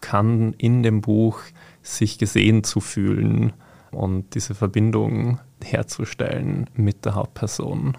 kann, 0.00 0.54
in 0.54 0.82
dem 0.82 1.00
Buch 1.00 1.40
sich 1.82 2.18
gesehen 2.18 2.64
zu 2.64 2.80
fühlen 2.80 3.52
und 3.90 4.34
diese 4.34 4.54
Verbindung 4.54 5.40
herzustellen 5.62 6.68
mit 6.74 7.04
der 7.04 7.14
Hauptperson. 7.14 7.96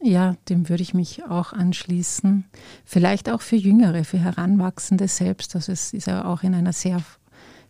Ja, 0.00 0.34
dem 0.48 0.68
würde 0.68 0.82
ich 0.82 0.94
mich 0.94 1.24
auch 1.24 1.52
anschließen. 1.52 2.44
Vielleicht 2.84 3.30
auch 3.30 3.40
für 3.40 3.56
Jüngere, 3.56 4.04
für 4.04 4.18
Heranwachsende 4.18 5.06
selbst. 5.06 5.54
Also 5.54 5.70
es 5.70 5.92
ist 5.92 6.06
ja 6.06 6.24
auch 6.24 6.42
in 6.42 6.54
einer 6.54 6.72
sehr 6.72 7.00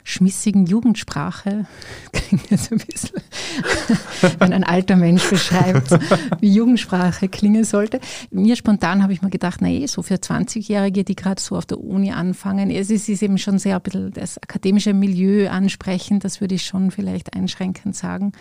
schmissigen 0.05 0.67
Jugendsprache. 0.67 1.67
Klingt 2.13 2.51
jetzt 2.51 2.73
ein 2.73 2.79
bisschen, 2.79 3.21
wenn 4.39 4.53
ein 4.53 4.65
alter 4.65 4.97
Mensch 4.97 5.29
beschreibt, 5.29 5.91
wie 6.41 6.53
Jugendsprache 6.53 7.29
klingen 7.29 7.65
sollte. 7.65 8.01
Mir 8.31 8.57
spontan 8.57 9.03
habe 9.03 9.13
ich 9.13 9.23
mir 9.23 9.31
gedacht, 9.31 9.61
na 9.61 9.69
eh, 9.69 9.87
so 9.87 10.03
für 10.03 10.15
20-Jährige, 10.15 11.05
die 11.05 11.17
gerade 11.17 11.41
so 11.41 11.57
auf 11.57 11.67
der 11.67 11.81
Uni 11.81 12.13
anfangen, 12.13 12.71
es 12.71 12.91
ist, 12.91 13.09
eben 13.23 13.39
schon 13.39 13.59
sehr 13.59 13.77
ein 13.77 13.83
bisschen 13.83 14.13
das 14.13 14.39
akademische 14.39 14.95
Milieu 14.95 15.49
ansprechend, 15.49 16.25
das 16.25 16.41
würde 16.41 16.55
ich 16.55 16.65
schon 16.65 16.91
vielleicht 16.91 17.35
einschränkend 17.35 17.97
sagen. 17.97 18.33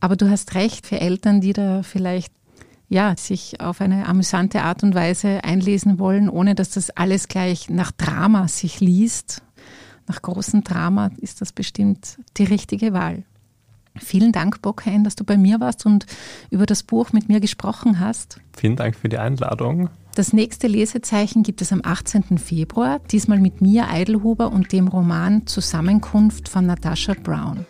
Aber 0.00 0.16
du 0.16 0.30
hast 0.30 0.54
recht, 0.54 0.86
für 0.86 1.00
Eltern, 1.00 1.40
die 1.40 1.52
da 1.52 1.82
vielleicht 1.82 2.32
ja, 2.88 3.14
sich 3.16 3.60
auf 3.60 3.80
eine 3.80 4.06
amüsante 4.06 4.62
Art 4.62 4.82
und 4.82 4.94
Weise 4.94 5.42
einlesen 5.42 5.98
wollen, 5.98 6.28
ohne 6.28 6.54
dass 6.54 6.70
das 6.70 6.90
alles 6.90 7.28
gleich 7.28 7.70
nach 7.70 7.90
Drama 7.92 8.46
sich 8.48 8.80
liest, 8.80 9.42
nach 10.06 10.22
großem 10.22 10.64
Drama 10.64 11.10
ist 11.18 11.40
das 11.40 11.52
bestimmt 11.52 12.18
die 12.36 12.44
richtige 12.44 12.92
Wahl. 12.92 13.24
Vielen 13.96 14.32
Dank, 14.32 14.60
Bockhain, 14.60 15.04
dass 15.04 15.14
du 15.14 15.24
bei 15.24 15.36
mir 15.36 15.60
warst 15.60 15.86
und 15.86 16.06
über 16.50 16.66
das 16.66 16.82
Buch 16.82 17.12
mit 17.12 17.28
mir 17.28 17.40
gesprochen 17.40 18.00
hast. 18.00 18.40
Vielen 18.56 18.76
Dank 18.76 18.96
für 18.96 19.08
die 19.08 19.18
Einladung. 19.18 19.88
Das 20.16 20.32
nächste 20.32 20.66
Lesezeichen 20.66 21.42
gibt 21.42 21.60
es 21.60 21.72
am 21.72 21.80
18. 21.82 22.38
Februar, 22.38 23.00
diesmal 23.10 23.38
mit 23.38 23.60
Mia 23.60 23.88
Eidelhuber 23.88 24.50
und 24.52 24.72
dem 24.72 24.88
Roman 24.88 25.46
Zusammenkunft 25.46 26.48
von 26.48 26.66
Natascha 26.66 27.14
Brown. 27.14 27.66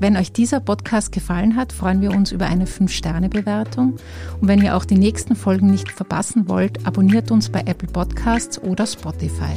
Wenn 0.00 0.16
euch 0.16 0.30
dieser 0.30 0.60
Podcast 0.60 1.10
gefallen 1.10 1.56
hat, 1.56 1.72
freuen 1.72 2.00
wir 2.00 2.12
uns 2.12 2.30
über 2.30 2.46
eine 2.46 2.66
5-Sterne-Bewertung. 2.66 3.96
Und 4.40 4.48
wenn 4.48 4.62
ihr 4.62 4.76
auch 4.76 4.84
die 4.84 4.98
nächsten 4.98 5.34
Folgen 5.34 5.70
nicht 5.70 5.90
verpassen 5.90 6.48
wollt, 6.48 6.86
abonniert 6.86 7.32
uns 7.32 7.48
bei 7.48 7.60
Apple 7.60 7.88
Podcasts 7.88 8.62
oder 8.62 8.86
Spotify. 8.86 9.56